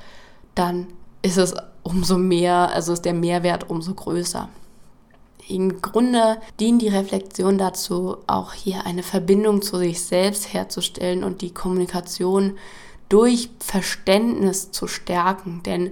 dann 0.55 0.87
ist 1.21 1.37
es 1.37 1.53
umso 1.83 2.17
mehr, 2.17 2.71
also 2.73 2.93
ist 2.93 3.03
der 3.03 3.13
Mehrwert 3.13 3.69
umso 3.69 3.93
größer. 3.93 4.47
Im 5.49 5.81
Grunde 5.81 6.39
dient 6.61 6.81
die 6.81 6.87
Reflexion 6.87 7.57
dazu, 7.57 8.17
auch 8.27 8.53
hier 8.53 8.85
eine 8.85 9.03
Verbindung 9.03 9.61
zu 9.61 9.77
sich 9.77 10.01
selbst 10.01 10.53
herzustellen 10.53 11.25
und 11.25 11.41
die 11.41 11.53
Kommunikation 11.53 12.57
durch 13.09 13.49
Verständnis 13.59 14.71
zu 14.71 14.87
stärken. 14.87 15.61
Denn 15.65 15.91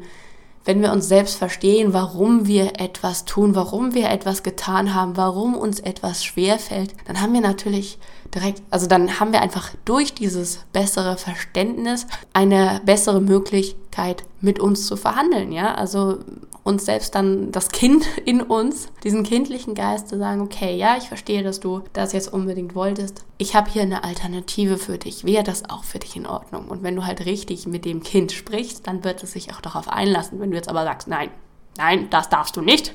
wenn 0.66 0.82
wir 0.82 0.92
uns 0.92 1.08
selbst 1.08 1.36
verstehen, 1.36 1.94
warum 1.94 2.46
wir 2.48 2.80
etwas 2.80 3.26
tun, 3.26 3.56
warum 3.56 3.94
wir 3.94 4.10
etwas 4.10 4.44
getan 4.44 4.94
haben, 4.94 5.18
warum 5.18 5.56
uns 5.56 5.80
etwas 5.80 6.24
schwerfällt, 6.24 6.94
dann 7.08 7.22
haben 7.22 7.34
wir 7.34 7.42
natürlich 7.42 7.98
direkt, 8.34 8.62
also 8.70 8.88
dann 8.88 9.20
haben 9.20 9.34
wir 9.34 9.42
einfach 9.42 9.72
durch 9.86 10.14
dieses 10.14 10.60
bessere 10.74 11.18
Verständnis 11.18 12.06
eine 12.34 12.82
bessere 12.86 13.22
Möglichkeit, 13.22 14.24
mit 14.42 14.60
uns 14.60 14.86
zu 14.86 14.96
verhandeln, 14.96 15.52
ja. 15.52 15.74
Also 15.74 16.20
uns 16.64 16.86
selbst 16.86 17.16
dann 17.16 17.52
das 17.52 17.70
Kind 17.70 18.06
in 18.26 18.42
uns, 18.42 18.90
diesen 19.04 19.24
kindlichen 19.24 19.76
Geist 19.76 20.10
zu 20.10 20.18
sagen, 20.18 20.42
okay, 20.42 20.76
ja, 20.76 20.98
ich 20.98 21.08
verstehe, 21.08 21.44
dass 21.44 21.60
du 21.60 21.82
das 21.94 22.14
jetzt 22.14 22.32
unbedingt 22.32 22.76
wolltest. 22.76 23.26
Ich 23.38 23.56
habe 23.56 23.70
hier 23.70 23.82
eine 23.82 24.04
Alternative 24.04 24.78
für 24.78 24.98
dich. 24.98 25.24
Wäre 25.24 25.44
das 25.44 25.70
auch 25.70 25.84
für 25.84 26.00
dich 26.00 26.16
in 26.16 26.28
Ordnung? 26.28 26.68
Und 26.68 26.84
wenn 26.84 26.96
du 26.96 27.06
halt 27.06 27.26
richtig 27.26 27.68
mit 27.68 27.86
dem 27.86 28.04
Kind 28.04 28.32
sprichst, 28.32 28.88
dann 28.88 29.04
wird 29.04 29.24
es 29.24 29.34
sich 29.34 29.54
auch 29.54 29.62
darauf 29.62 29.88
einlassen. 29.88 30.40
Wenn 30.40 30.52
du 30.52 30.58
jetzt 30.58 30.70
aber 30.70 30.84
sagst, 30.84 31.08
nein, 31.08 31.30
nein, 31.78 32.10
das 32.10 32.30
darfst 32.30 32.56
du 32.56 32.62
nicht, 32.62 32.94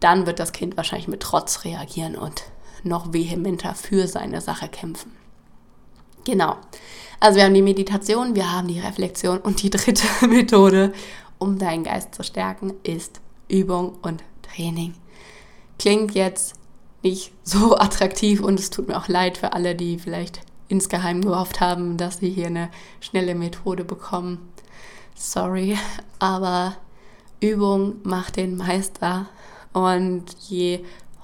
dann 0.00 0.26
wird 0.26 0.38
das 0.38 0.52
Kind 0.52 0.76
wahrscheinlich 0.76 1.08
mit 1.08 1.20
Trotz 1.20 1.64
reagieren 1.64 2.16
und 2.16 2.44
noch 2.82 3.12
vehementer 3.12 3.74
für 3.74 4.06
seine 4.06 4.40
Sache 4.40 4.68
kämpfen. 4.68 5.12
Genau. 6.24 6.56
Also 7.20 7.36
wir 7.36 7.44
haben 7.44 7.54
die 7.54 7.62
Meditation, 7.62 8.34
wir 8.34 8.52
haben 8.52 8.68
die 8.68 8.80
Reflexion 8.80 9.38
und 9.38 9.62
die 9.62 9.70
dritte 9.70 10.06
Methode, 10.26 10.92
um 11.44 11.58
deinen 11.58 11.84
Geist 11.84 12.14
zu 12.14 12.24
stärken, 12.24 12.72
ist 12.82 13.20
Übung 13.48 13.98
und 14.00 14.24
Training. 14.42 14.94
Klingt 15.78 16.14
jetzt 16.14 16.54
nicht 17.02 17.32
so 17.44 17.76
attraktiv 17.76 18.40
und 18.40 18.58
es 18.58 18.70
tut 18.70 18.88
mir 18.88 18.96
auch 18.96 19.08
leid 19.08 19.36
für 19.36 19.52
alle, 19.52 19.74
die 19.74 19.98
vielleicht 19.98 20.40
insgeheim 20.68 21.20
gehofft 21.20 21.60
haben, 21.60 21.98
dass 21.98 22.18
sie 22.18 22.30
hier 22.30 22.46
eine 22.46 22.70
schnelle 23.00 23.34
Methode 23.34 23.84
bekommen. 23.84 24.48
Sorry, 25.14 25.76
aber 26.18 26.76
Übung 27.40 27.96
macht 28.04 28.36
den 28.36 28.56
Meister 28.56 29.26
und 29.74 30.24
je 30.48 30.82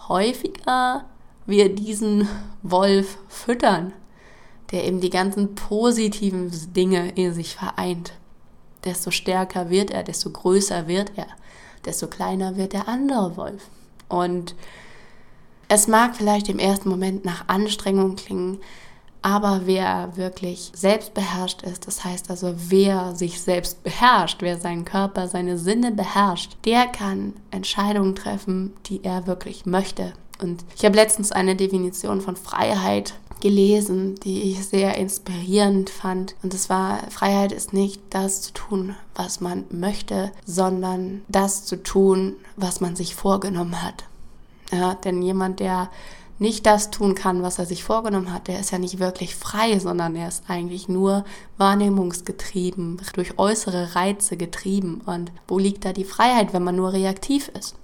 häufiger 0.09 1.07
wir 1.47 1.75
diesen 1.75 2.29
Wolf 2.63 3.17
füttern, 3.29 3.95
der 4.71 4.85
eben 4.85 5.01
die 5.01 5.11
ganzen 5.11 5.55
positiven 5.55 6.51
Dinge 6.75 7.11
in 7.13 7.33
sich 7.33 7.57
vereint, 7.57 8.13
desto 8.85 9.11
stärker 9.11 9.71
wird 9.71 9.91
er, 9.91 10.03
desto 10.03 10.31
größer 10.31 10.89
wird 10.89 11.13
er, 11.17 11.27
desto 11.85 12.07
kleiner 12.07 12.57
wird 12.57 12.73
der 12.73 12.89
andere 12.89 13.37
Wolf. 13.37 13.69
Und 14.09 14.55
es 15.69 15.87
mag 15.87 16.17
vielleicht 16.17 16.49
im 16.49 16.59
ersten 16.59 16.89
Moment 16.89 17.25
nach 17.25 17.49
Anstrengung 17.49 18.17
klingen, 18.17 18.59
aber 19.23 19.63
wer 19.65 20.17
wirklich 20.17 20.73
selbstbeherrscht 20.75 21.63
ist, 21.63 21.87
das 21.87 22.05
heißt 22.05 22.31
also, 22.31 22.55
wer 22.57 23.15
sich 23.15 23.41
selbst 23.41 23.83
beherrscht, 23.85 24.39
wer 24.41 24.59
seinen 24.59 24.85
Körper, 24.87 25.29
seine 25.29 25.59
Sinne 25.59 25.93
beherrscht, 25.93 26.57
der 26.65 26.87
kann 26.87 27.35
Entscheidungen 27.51 28.15
treffen, 28.15 28.73
die 28.87 29.05
er 29.05 29.27
wirklich 29.27 29.67
möchte. 29.67 30.15
Und 30.41 30.65
ich 30.75 30.85
habe 30.87 30.97
letztens 30.97 31.33
eine 31.33 31.55
Definition 31.55 32.23
von 32.23 32.35
Freiheit 32.35 33.13
gelesen, 33.41 34.17
die 34.17 34.43
ich 34.43 34.67
sehr 34.67 34.97
inspirierend 34.97 35.91
fand. 35.91 36.35
Und 36.43 36.55
es 36.55 36.69
war, 36.69 37.11
Freiheit 37.11 37.53
ist 37.53 37.73
nicht 37.73 38.01
das 38.11 38.43
zu 38.43 38.53
tun, 38.53 38.95
was 39.15 39.41
man 39.41 39.65
möchte, 39.71 40.33
sondern 40.45 41.23
das 41.29 41.65
zu 41.65 41.83
tun, 41.83 42.37
was 42.57 42.81
man 42.81 42.97
sich 42.97 43.15
vorgenommen 43.15 43.83
hat. 43.83 44.05
Ja, 44.73 44.95
denn 44.95 45.23
jemand, 45.23 45.61
der 45.61 45.91
nicht 46.41 46.65
das 46.65 46.91
tun 46.91 47.15
kann, 47.15 47.43
was 47.43 47.59
er 47.59 47.67
sich 47.67 47.85
vorgenommen 47.85 48.33
hat, 48.33 48.49
der 48.49 48.61
ist 48.61 48.71
ja 48.71 48.79
nicht 48.79 48.99
wirklich 48.99 49.37
frei, 49.37 49.79
sondern 49.79 50.17
er 50.17 50.27
ist 50.27 50.45
eigentlich 50.49 50.89
nur 50.89 51.25
wahrnehmungsgetrieben, 51.59 53.01
durch 53.13 53.39
äußere 53.39 53.95
Reize 53.95 54.39
getrieben. 54.39 55.03
Und 55.05 55.33
wo 55.47 55.59
liegt 55.59 55.85
da 55.85 55.93
die 55.93 56.05
Freiheit, 56.05 56.55
wenn 56.55 56.65
man 56.65 56.77
nur 56.77 56.95
reaktiv 56.95 57.49
ist? 57.59 57.75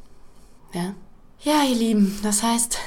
Ja, 0.73 0.95
ja 1.43 1.65
ihr 1.69 1.77
Lieben, 1.77 2.19
das 2.23 2.43
heißt, 2.43 2.79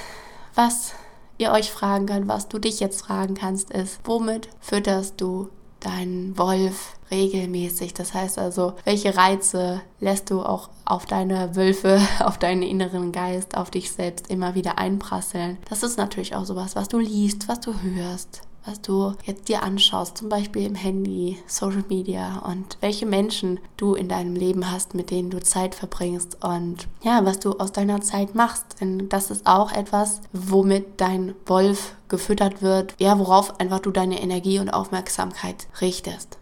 was 0.56 0.94
ihr 1.40 1.52
euch 1.52 1.72
fragen 1.72 2.06
könnt, 2.06 2.28
was 2.28 2.48
du 2.48 2.60
dich 2.60 2.80
jetzt 2.80 3.02
fragen 3.02 3.34
kannst, 3.34 3.72
ist, 3.72 4.00
womit 4.04 4.50
fütterst 4.60 5.20
du 5.20 5.50
deinen 5.80 6.38
Wolf 6.38 6.98
regelmäßig? 7.10 7.94
Das 7.94 8.14
heißt 8.14 8.38
also, 8.38 8.74
welche 8.84 9.16
Reize 9.16 9.82
lässt 10.00 10.30
du 10.30 10.42
auch 10.42 10.70
auf 10.86 11.06
deine 11.06 11.56
Wölfe, 11.56 12.00
auf 12.20 12.38
deinen 12.38 12.62
inneren 12.62 13.12
Geist, 13.12 13.58
auf 13.58 13.72
dich 13.72 13.92
selbst 13.92 14.30
immer 14.30 14.54
wieder 14.54 14.78
einprasseln? 14.78 15.58
Das 15.70 15.82
ist 15.82 15.98
natürlich 15.98 16.36
auch 16.36 16.46
sowas, 16.46 16.76
was 16.76 16.90
du 16.90 17.00
liest, 17.00 17.48
was 17.48 17.62
du 17.62 17.74
hörst, 17.82 18.42
was 18.70 18.82
du 18.82 19.14
jetzt 19.24 19.48
dir 19.48 19.64
anschaust, 19.64 20.18
zum 20.18 20.30
Beispiel 20.30 20.66
im 20.66 20.76
Handy, 20.76 21.38
Social 21.48 21.84
Media 21.90 22.40
und 22.40 22.78
welche 22.82 23.06
Menschen 23.06 23.60
du 23.78 23.96
in 23.96 24.08
deinem 24.08 24.36
Leben 24.36 24.72
hast, 24.72 24.94
mit 24.94 25.10
denen 25.10 25.32
du 25.32 25.42
Zeit 25.42 25.74
verbringst 25.74 26.44
und 26.44 26.88
ja, 27.02 27.26
was 27.26 27.40
du 27.40 27.54
aus 27.54 27.72
deiner 27.72 28.02
Zeit 28.02 28.36
machst. 28.36 28.80
Denn 28.80 29.10
das 29.10 29.32
ist 29.32 29.48
auch 29.48 29.72
etwas, 29.72 30.22
womit 30.34 31.02
dein 31.02 31.34
Wolf 31.48 31.96
gefüttert 32.10 32.62
wird, 32.62 32.96
ja, 33.00 33.18
worauf 33.18 33.60
einfach 33.60 33.80
du 33.80 33.92
deine 33.92 34.22
Energie 34.22 34.60
und 34.60 34.70
Aufmerksamkeit 34.70 35.68
richtest. 35.82 36.38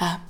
Ja, 0.00 0.20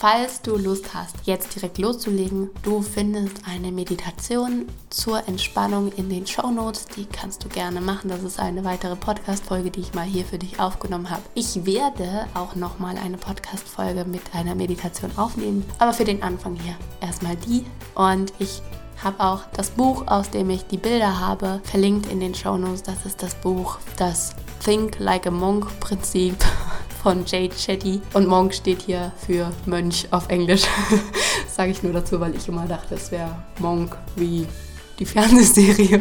Falls 0.00 0.42
du 0.42 0.56
Lust 0.56 0.94
hast, 0.94 1.16
jetzt 1.24 1.56
direkt 1.56 1.76
loszulegen, 1.76 2.50
du 2.62 2.82
findest 2.82 3.42
eine 3.44 3.72
Meditation 3.72 4.66
zur 4.90 5.26
Entspannung 5.26 5.90
in 5.90 6.08
den 6.08 6.24
Show 6.24 6.52
Notes. 6.52 6.86
Die 6.86 7.04
kannst 7.04 7.42
du 7.42 7.48
gerne 7.48 7.80
machen. 7.80 8.08
Das 8.08 8.22
ist 8.22 8.38
eine 8.38 8.62
weitere 8.62 8.94
Podcast-Folge, 8.94 9.72
die 9.72 9.80
ich 9.80 9.94
mal 9.94 10.06
hier 10.06 10.24
für 10.24 10.38
dich 10.38 10.60
aufgenommen 10.60 11.10
habe. 11.10 11.22
Ich 11.34 11.66
werde 11.66 12.28
auch 12.34 12.54
nochmal 12.54 12.96
eine 12.96 13.16
Podcast-Folge 13.16 14.04
mit 14.04 14.22
einer 14.34 14.54
Meditation 14.54 15.10
aufnehmen. 15.16 15.64
Aber 15.80 15.92
für 15.92 16.04
den 16.04 16.22
Anfang 16.22 16.54
hier 16.54 16.76
erstmal 17.00 17.34
die. 17.34 17.66
Und 17.96 18.32
ich 18.38 18.62
habe 19.02 19.18
auch 19.18 19.40
das 19.54 19.70
Buch, 19.70 20.06
aus 20.06 20.30
dem 20.30 20.48
ich 20.50 20.64
die 20.66 20.78
Bilder 20.78 21.18
habe, 21.18 21.60
verlinkt 21.64 22.06
in 22.06 22.20
den 22.20 22.36
Show 22.36 22.56
Notes. 22.56 22.84
Das 22.84 23.04
ist 23.04 23.20
das 23.20 23.34
Buch, 23.34 23.78
das 23.96 24.30
Think 24.64 25.00
Like 25.00 25.26
a 25.26 25.32
Monk 25.32 25.66
Prinzip 25.80 26.36
von 27.02 27.24
Jade 27.26 27.54
Shetty. 27.56 28.00
Und 28.14 28.26
Monk 28.26 28.54
steht 28.54 28.82
hier 28.82 29.12
für 29.26 29.50
Mönch 29.66 30.08
auf 30.10 30.28
Englisch. 30.28 30.62
sage 31.54 31.70
ich 31.70 31.82
nur 31.82 31.92
dazu, 31.92 32.20
weil 32.20 32.34
ich 32.34 32.48
immer 32.48 32.66
dachte, 32.66 32.94
es 32.94 33.10
wäre 33.10 33.34
Monk 33.58 33.96
wie 34.16 34.46
die 34.98 35.06
Fernsehserie. 35.06 36.00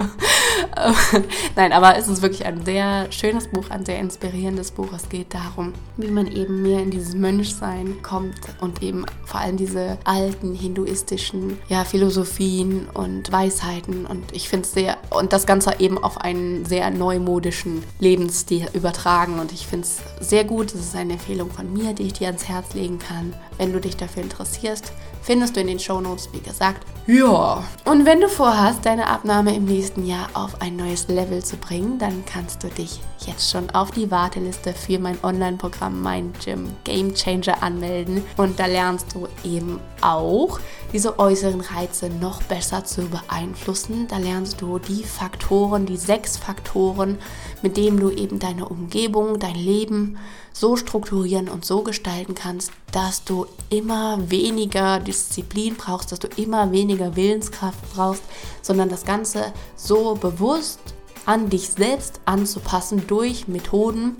Nein, 1.56 1.74
aber 1.74 1.98
es 1.98 2.08
ist 2.08 2.22
wirklich 2.22 2.46
ein 2.46 2.64
sehr 2.66 3.12
schönes 3.12 3.48
Buch, 3.48 3.70
ein 3.70 3.86
sehr 3.86 4.00
inspirierendes 4.00 4.72
Buch. 4.72 4.90
Es 4.96 5.10
geht 5.10 5.34
darum, 5.34 5.74
wie 5.98 6.08
man 6.08 6.28
eben 6.28 6.62
mehr 6.62 6.82
in 6.82 6.92
dieses 6.92 7.16
Mönchsein 7.16 8.02
kommt 8.02 8.40
und 8.62 8.82
eben 8.84 9.06
vor 9.26 9.42
allem 9.42 9.58
diese 9.58 9.98
alten 10.04 10.54
hinduistischen 10.54 11.58
ja, 11.70 11.84
Philosophien 11.84 12.88
und 12.94 13.32
Weisheiten. 13.32 14.06
Und 14.06 14.32
ich 14.34 14.50
finde 14.50 14.66
es 14.66 14.74
sehr, 14.74 14.98
und 15.10 15.34
das 15.34 15.46
Ganze 15.46 15.76
eben 15.80 15.98
auf 15.98 16.22
einen 16.22 16.66
sehr 16.66 16.90
neumodischen 16.92 17.84
Lebensstil 18.00 18.68
übertragen. 18.74 19.40
Und 19.40 19.52
ich 19.52 19.68
finde 19.68 19.88
es 19.88 20.00
sehr 20.28 20.44
gut. 20.44 20.74
Das 20.74 20.82
ist 20.82 20.96
eine 20.96 21.14
Empfehlung 21.14 21.52
von 21.52 21.72
mir, 21.72 21.94
die 21.94 22.04
ich 22.04 22.14
dir 22.14 22.28
ans 22.28 22.48
Herz 22.48 22.74
legen 22.74 23.00
kann, 23.00 23.34
wenn 23.58 23.74
du 23.74 23.80
dich 23.80 23.98
dafür 23.98 24.24
interessierst 24.24 24.92
findest 25.28 25.58
du 25.58 25.60
in 25.60 25.68
den 25.68 25.78
Shownotes, 25.78 26.30
wie 26.32 26.40
gesagt. 26.40 26.86
Ja. 27.06 27.62
Und 27.84 28.06
wenn 28.06 28.22
du 28.22 28.30
vorhast, 28.30 28.86
deine 28.86 29.08
Abnahme 29.08 29.54
im 29.54 29.66
nächsten 29.66 30.06
Jahr 30.06 30.30
auf 30.34 30.57
ein 30.60 30.76
neues 30.76 31.08
Level 31.08 31.44
zu 31.44 31.58
bringen, 31.58 32.00
dann 32.00 32.24
kannst 32.26 32.64
du 32.64 32.68
dich 32.68 33.00
jetzt 33.26 33.50
schon 33.50 33.70
auf 33.72 33.92
die 33.92 34.10
Warteliste 34.12 34.74
für 34.74 35.00
mein 35.00 35.18
Online-Programm 35.24 36.02
Mind 36.02 36.40
Gym 36.44 36.70
Game 36.84 37.14
Changer 37.14 37.62
anmelden. 37.62 38.24
Und 38.38 38.60
da 38.60 38.66
lernst 38.66 39.14
du 39.14 39.28
eben 39.44 39.80
auch, 40.02 40.60
diese 40.94 41.20
äußeren 41.20 41.62
Reize 41.62 42.10
noch 42.10 42.42
besser 42.44 42.86
zu 42.86 43.04
beeinflussen. 43.10 44.08
Da 44.08 44.18
lernst 44.18 44.62
du 44.62 44.80
die 44.80 45.04
Faktoren, 45.04 45.86
die 45.86 45.98
sechs 45.98 46.38
Faktoren, 46.38 47.18
mit 47.62 47.78
denen 47.78 48.00
du 48.00 48.10
eben 48.10 48.40
deine 48.40 48.68
Umgebung, 48.68 49.40
dein 49.40 49.56
Leben 49.56 50.18
so 50.60 50.76
strukturieren 50.76 51.50
und 51.50 51.66
so 51.66 51.84
gestalten 51.84 52.34
kannst, 52.34 52.72
dass 52.92 53.24
du 53.24 53.46
immer 53.70 54.30
weniger 54.32 55.00
Disziplin 55.00 55.76
brauchst, 55.76 56.12
dass 56.12 56.20
du 56.20 56.28
immer 56.36 56.72
weniger 56.72 57.16
Willenskraft 57.16 57.78
brauchst, 57.94 58.24
sondern 58.62 58.90
das 58.90 59.06
Ganze 59.06 59.54
so 59.76 60.16
bewusst 60.16 60.80
an 61.26 61.50
dich 61.50 61.70
selbst 61.70 62.22
anzupassen 62.26 63.06
durch 63.06 63.48
Methoden, 63.48 64.18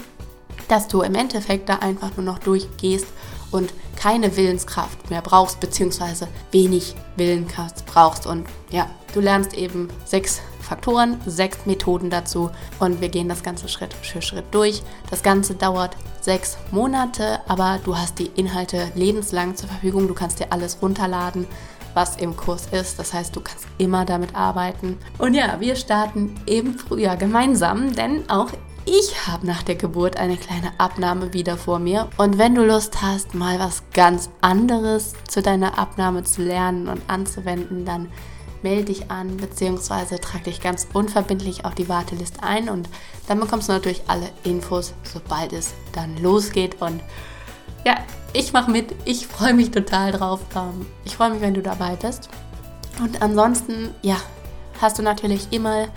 dass 0.68 0.88
du 0.88 1.02
im 1.02 1.16
Endeffekt 1.16 1.70
da 1.70 1.78
einfach 1.78 2.16
nur 2.18 2.26
noch 2.26 2.40
durchgehst 2.40 3.08
und 3.50 3.74
keine 3.96 4.36
Willenskraft 4.36 5.10
mehr 5.10 5.22
brauchst, 5.22 5.60
beziehungsweise 5.60 6.28
wenig 6.52 6.96
Willenskraft 7.16 7.86
brauchst. 7.86 8.28
Und 8.28 8.46
ja, 8.70 8.88
du 9.14 9.22
lernst 9.22 9.54
eben 9.54 9.88
sechs 10.06 10.42
Faktoren, 10.60 11.20
sechs 11.26 11.66
Methoden 11.66 12.10
dazu 12.10 12.52
und 12.80 13.00
wir 13.00 13.08
gehen 13.08 13.30
das 13.30 13.42
Ganze 13.42 13.70
Schritt 13.70 13.94
für 13.94 14.22
Schritt 14.22 14.46
durch. 14.52 14.84
Das 15.10 15.24
Ganze 15.24 15.56
dauert 15.56 15.96
sechs 16.28 16.58
Monate, 16.72 17.40
aber 17.48 17.80
du 17.86 17.98
hast 17.98 18.20
die 18.20 18.30
Inhalte 18.36 18.92
lebenslang 18.96 19.56
zur 19.56 19.70
Verfügung. 19.70 20.10
Du 20.10 20.14
kannst 20.14 20.42
dir 20.42 20.52
alles 20.52 20.82
runterladen 20.82 21.48
was 21.94 22.16
im 22.18 22.38
Kurs 22.38 22.68
ist. 22.68 23.00
Das 23.00 23.12
heißt, 23.12 23.36
du 23.36 23.42
kannst 23.42 23.66
immer 23.80 24.06
damit 24.06 24.36
arbeiten. 24.36 25.00
Und 25.18 25.34
ja, 25.34 25.60
wir 25.60 25.76
starten 25.76 26.36
im 26.46 26.78
Frühjahr 26.78 27.18
gemeinsam, 27.18 27.96
denn 27.96 28.30
auch 28.30 28.52
ich 28.86 29.28
habe 29.28 29.48
nach 29.48 29.64
der 29.64 29.76
Geburt 29.76 30.18
eine 30.18 30.38
kleine 30.38 30.72
Abnahme 30.78 31.34
wieder 31.34 31.58
vor 31.58 31.80
mir. 31.80 32.08
Und 32.18 32.38
wenn 32.38 32.54
du 32.54 32.64
Lust 32.64 33.02
hast, 33.02 33.34
mal 33.34 33.58
was 33.60 33.82
ganz 33.94 34.30
anderes 34.42 35.14
zu 35.28 35.42
deiner 35.42 35.80
Abnahme 35.80 36.24
zu 36.24 36.44
lernen 36.44 36.88
und 36.88 37.02
anzuwenden, 37.08 37.84
dann 37.84 38.10
melde 38.64 38.86
dich 38.86 39.10
an 39.12 39.38
bzw. 39.38 40.18
trag 40.18 40.44
dich 40.44 40.62
ganz 40.62 40.88
unverbindlich 40.94 41.66
auf 41.66 41.76
die 41.76 41.90
Warteliste 41.90 42.44
ein 42.44 42.70
und 42.70 42.90
dann 43.28 43.40
bekommst 43.40 43.70
du 43.70 43.74
natürlich 43.74 44.02
alle 44.08 44.30
Infos, 44.44 44.94
sobald 45.04 45.54
es 45.54 45.74
dann 45.94 46.18
losgeht. 46.18 46.82
Und 46.82 47.02
ja, 47.86 47.98
ich 48.34 48.54
mache 48.54 48.72
mit, 48.72 48.94
ich 49.06 49.28
freue 49.28 49.54
mich 49.54 49.72
total 49.72 50.12
drauf. 50.12 50.42
Ähm, 50.56 50.86
ich 51.06 51.16
freue 51.16 51.32
mich, 51.32 51.42
wenn 51.42 51.54
du 51.54 51.62
dabei 51.62 51.96
bist. 51.96 52.30
Und 53.00 53.22
ansonsten, 53.22 53.94
ja, 54.02 54.18
hast 54.82 54.98
du 54.98 55.04
natürlich 55.04 55.48
immer 55.52 55.88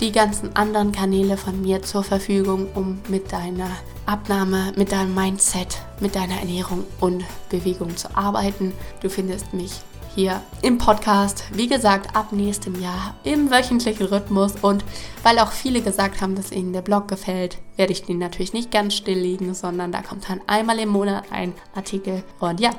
die 0.00 0.12
ganzen 0.12 0.56
anderen 0.56 0.92
Kanäle 0.92 1.36
von 1.36 1.60
mir 1.60 1.82
zur 1.82 2.02
Verfügung, 2.02 2.68
um 2.74 3.00
mit 3.08 3.32
deiner 3.32 3.70
Abnahme, 4.06 4.72
mit 4.76 4.90
deinem 4.90 5.14
Mindset, 5.14 5.78
mit 6.00 6.16
deiner 6.16 6.40
Ernährung 6.40 6.84
und 7.00 7.24
Bewegung 7.50 7.96
zu 7.96 8.14
arbeiten. 8.16 8.72
Du 9.00 9.08
findest 9.08 9.52
mich 9.52 9.80
hier 10.14 10.42
im 10.62 10.78
Podcast. 10.78 11.44
Wie 11.52 11.68
gesagt, 11.68 12.14
ab 12.14 12.32
nächstem 12.32 12.80
Jahr 12.80 13.14
im 13.24 13.50
wöchentlichen 13.50 14.06
Rhythmus. 14.06 14.54
Und 14.60 14.84
weil 15.22 15.38
auch 15.38 15.52
viele 15.52 15.80
gesagt 15.80 16.20
haben, 16.20 16.34
dass 16.34 16.52
ihnen 16.52 16.72
der 16.72 16.82
Blog 16.82 17.08
gefällt, 17.08 17.58
werde 17.76 17.92
ich 17.92 18.04
den 18.04 18.18
natürlich 18.18 18.52
nicht 18.52 18.70
ganz 18.70 18.94
stilllegen, 18.94 19.54
sondern 19.54 19.92
da 19.92 20.02
kommt 20.02 20.28
dann 20.28 20.40
einmal 20.46 20.78
im 20.78 20.90
Monat 20.90 21.24
ein 21.30 21.54
Artikel. 21.74 22.22
Und 22.40 22.60
ja, 22.60 22.70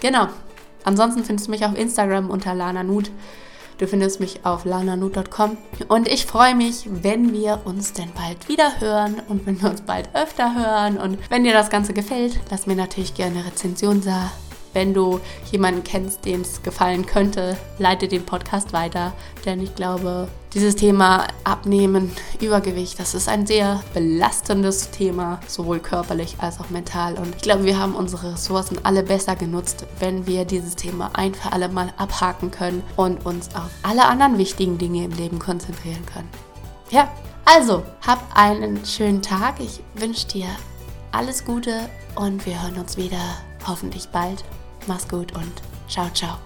genau. 0.00 0.28
Ansonsten 0.84 1.24
findest 1.24 1.48
du 1.48 1.50
mich 1.50 1.64
auf 1.64 1.76
Instagram 1.76 2.30
unter 2.30 2.54
Lana 2.54 2.82
Nut. 2.82 3.10
Du 3.78 3.86
findest 3.86 4.20
mich 4.20 4.46
auf 4.46 4.64
lananut.com 4.64 5.58
und 5.88 6.08
ich 6.08 6.24
freue 6.24 6.54
mich, 6.54 6.88
wenn 6.90 7.34
wir 7.34 7.60
uns 7.66 7.92
denn 7.92 8.10
bald 8.14 8.48
wieder 8.48 8.80
hören 8.80 9.20
und 9.28 9.44
wenn 9.44 9.60
wir 9.60 9.68
uns 9.68 9.82
bald 9.82 10.08
öfter 10.14 10.54
hören. 10.54 10.96
Und 10.96 11.18
wenn 11.28 11.44
dir 11.44 11.52
das 11.52 11.68
Ganze 11.68 11.92
gefällt, 11.92 12.40
lass 12.50 12.66
mir 12.66 12.76
natürlich 12.76 13.14
gerne 13.14 13.40
eine 13.40 13.46
Rezension 13.48 14.00
da 14.02 14.30
wenn 14.76 14.92
du 14.92 15.20
jemanden 15.50 15.82
kennst, 15.84 16.26
dem 16.26 16.42
es 16.42 16.62
gefallen 16.62 17.06
könnte, 17.06 17.56
leite 17.78 18.08
den 18.08 18.26
Podcast 18.26 18.74
weiter. 18.74 19.14
Denn 19.46 19.62
ich 19.62 19.74
glaube, 19.74 20.28
dieses 20.52 20.76
Thema 20.76 21.28
Abnehmen, 21.44 22.12
Übergewicht, 22.42 23.00
das 23.00 23.14
ist 23.14 23.26
ein 23.26 23.46
sehr 23.46 23.82
belastendes 23.94 24.90
Thema, 24.90 25.40
sowohl 25.46 25.78
körperlich 25.78 26.36
als 26.40 26.60
auch 26.60 26.68
mental. 26.68 27.14
Und 27.14 27.34
ich 27.36 27.40
glaube, 27.40 27.64
wir 27.64 27.78
haben 27.78 27.94
unsere 27.94 28.34
Ressourcen 28.34 28.78
alle 28.82 29.02
besser 29.02 29.34
genutzt, 29.34 29.86
wenn 29.98 30.26
wir 30.26 30.44
dieses 30.44 30.76
Thema 30.76 31.10
ein 31.14 31.34
für 31.34 31.52
alle 31.52 31.70
Mal 31.70 31.90
abhaken 31.96 32.50
können 32.50 32.82
und 32.96 33.24
uns 33.24 33.48
auf 33.54 33.70
alle 33.82 34.04
anderen 34.04 34.36
wichtigen 34.36 34.76
Dinge 34.76 35.06
im 35.06 35.12
Leben 35.12 35.38
konzentrieren 35.38 36.04
können. 36.04 36.28
Ja, 36.90 37.08
also, 37.46 37.82
hab 38.06 38.22
einen 38.34 38.84
schönen 38.84 39.22
Tag. 39.22 39.54
Ich 39.58 39.80
wünsche 39.94 40.26
dir 40.26 40.48
alles 41.12 41.46
Gute 41.46 41.88
und 42.14 42.44
wir 42.44 42.62
hören 42.62 42.76
uns 42.76 42.98
wieder 42.98 43.22
hoffentlich 43.66 44.08
bald. 44.08 44.44
Mach's 44.86 45.08
gut 45.08 45.32
und 45.34 45.62
ciao, 45.88 46.08
ciao. 46.10 46.45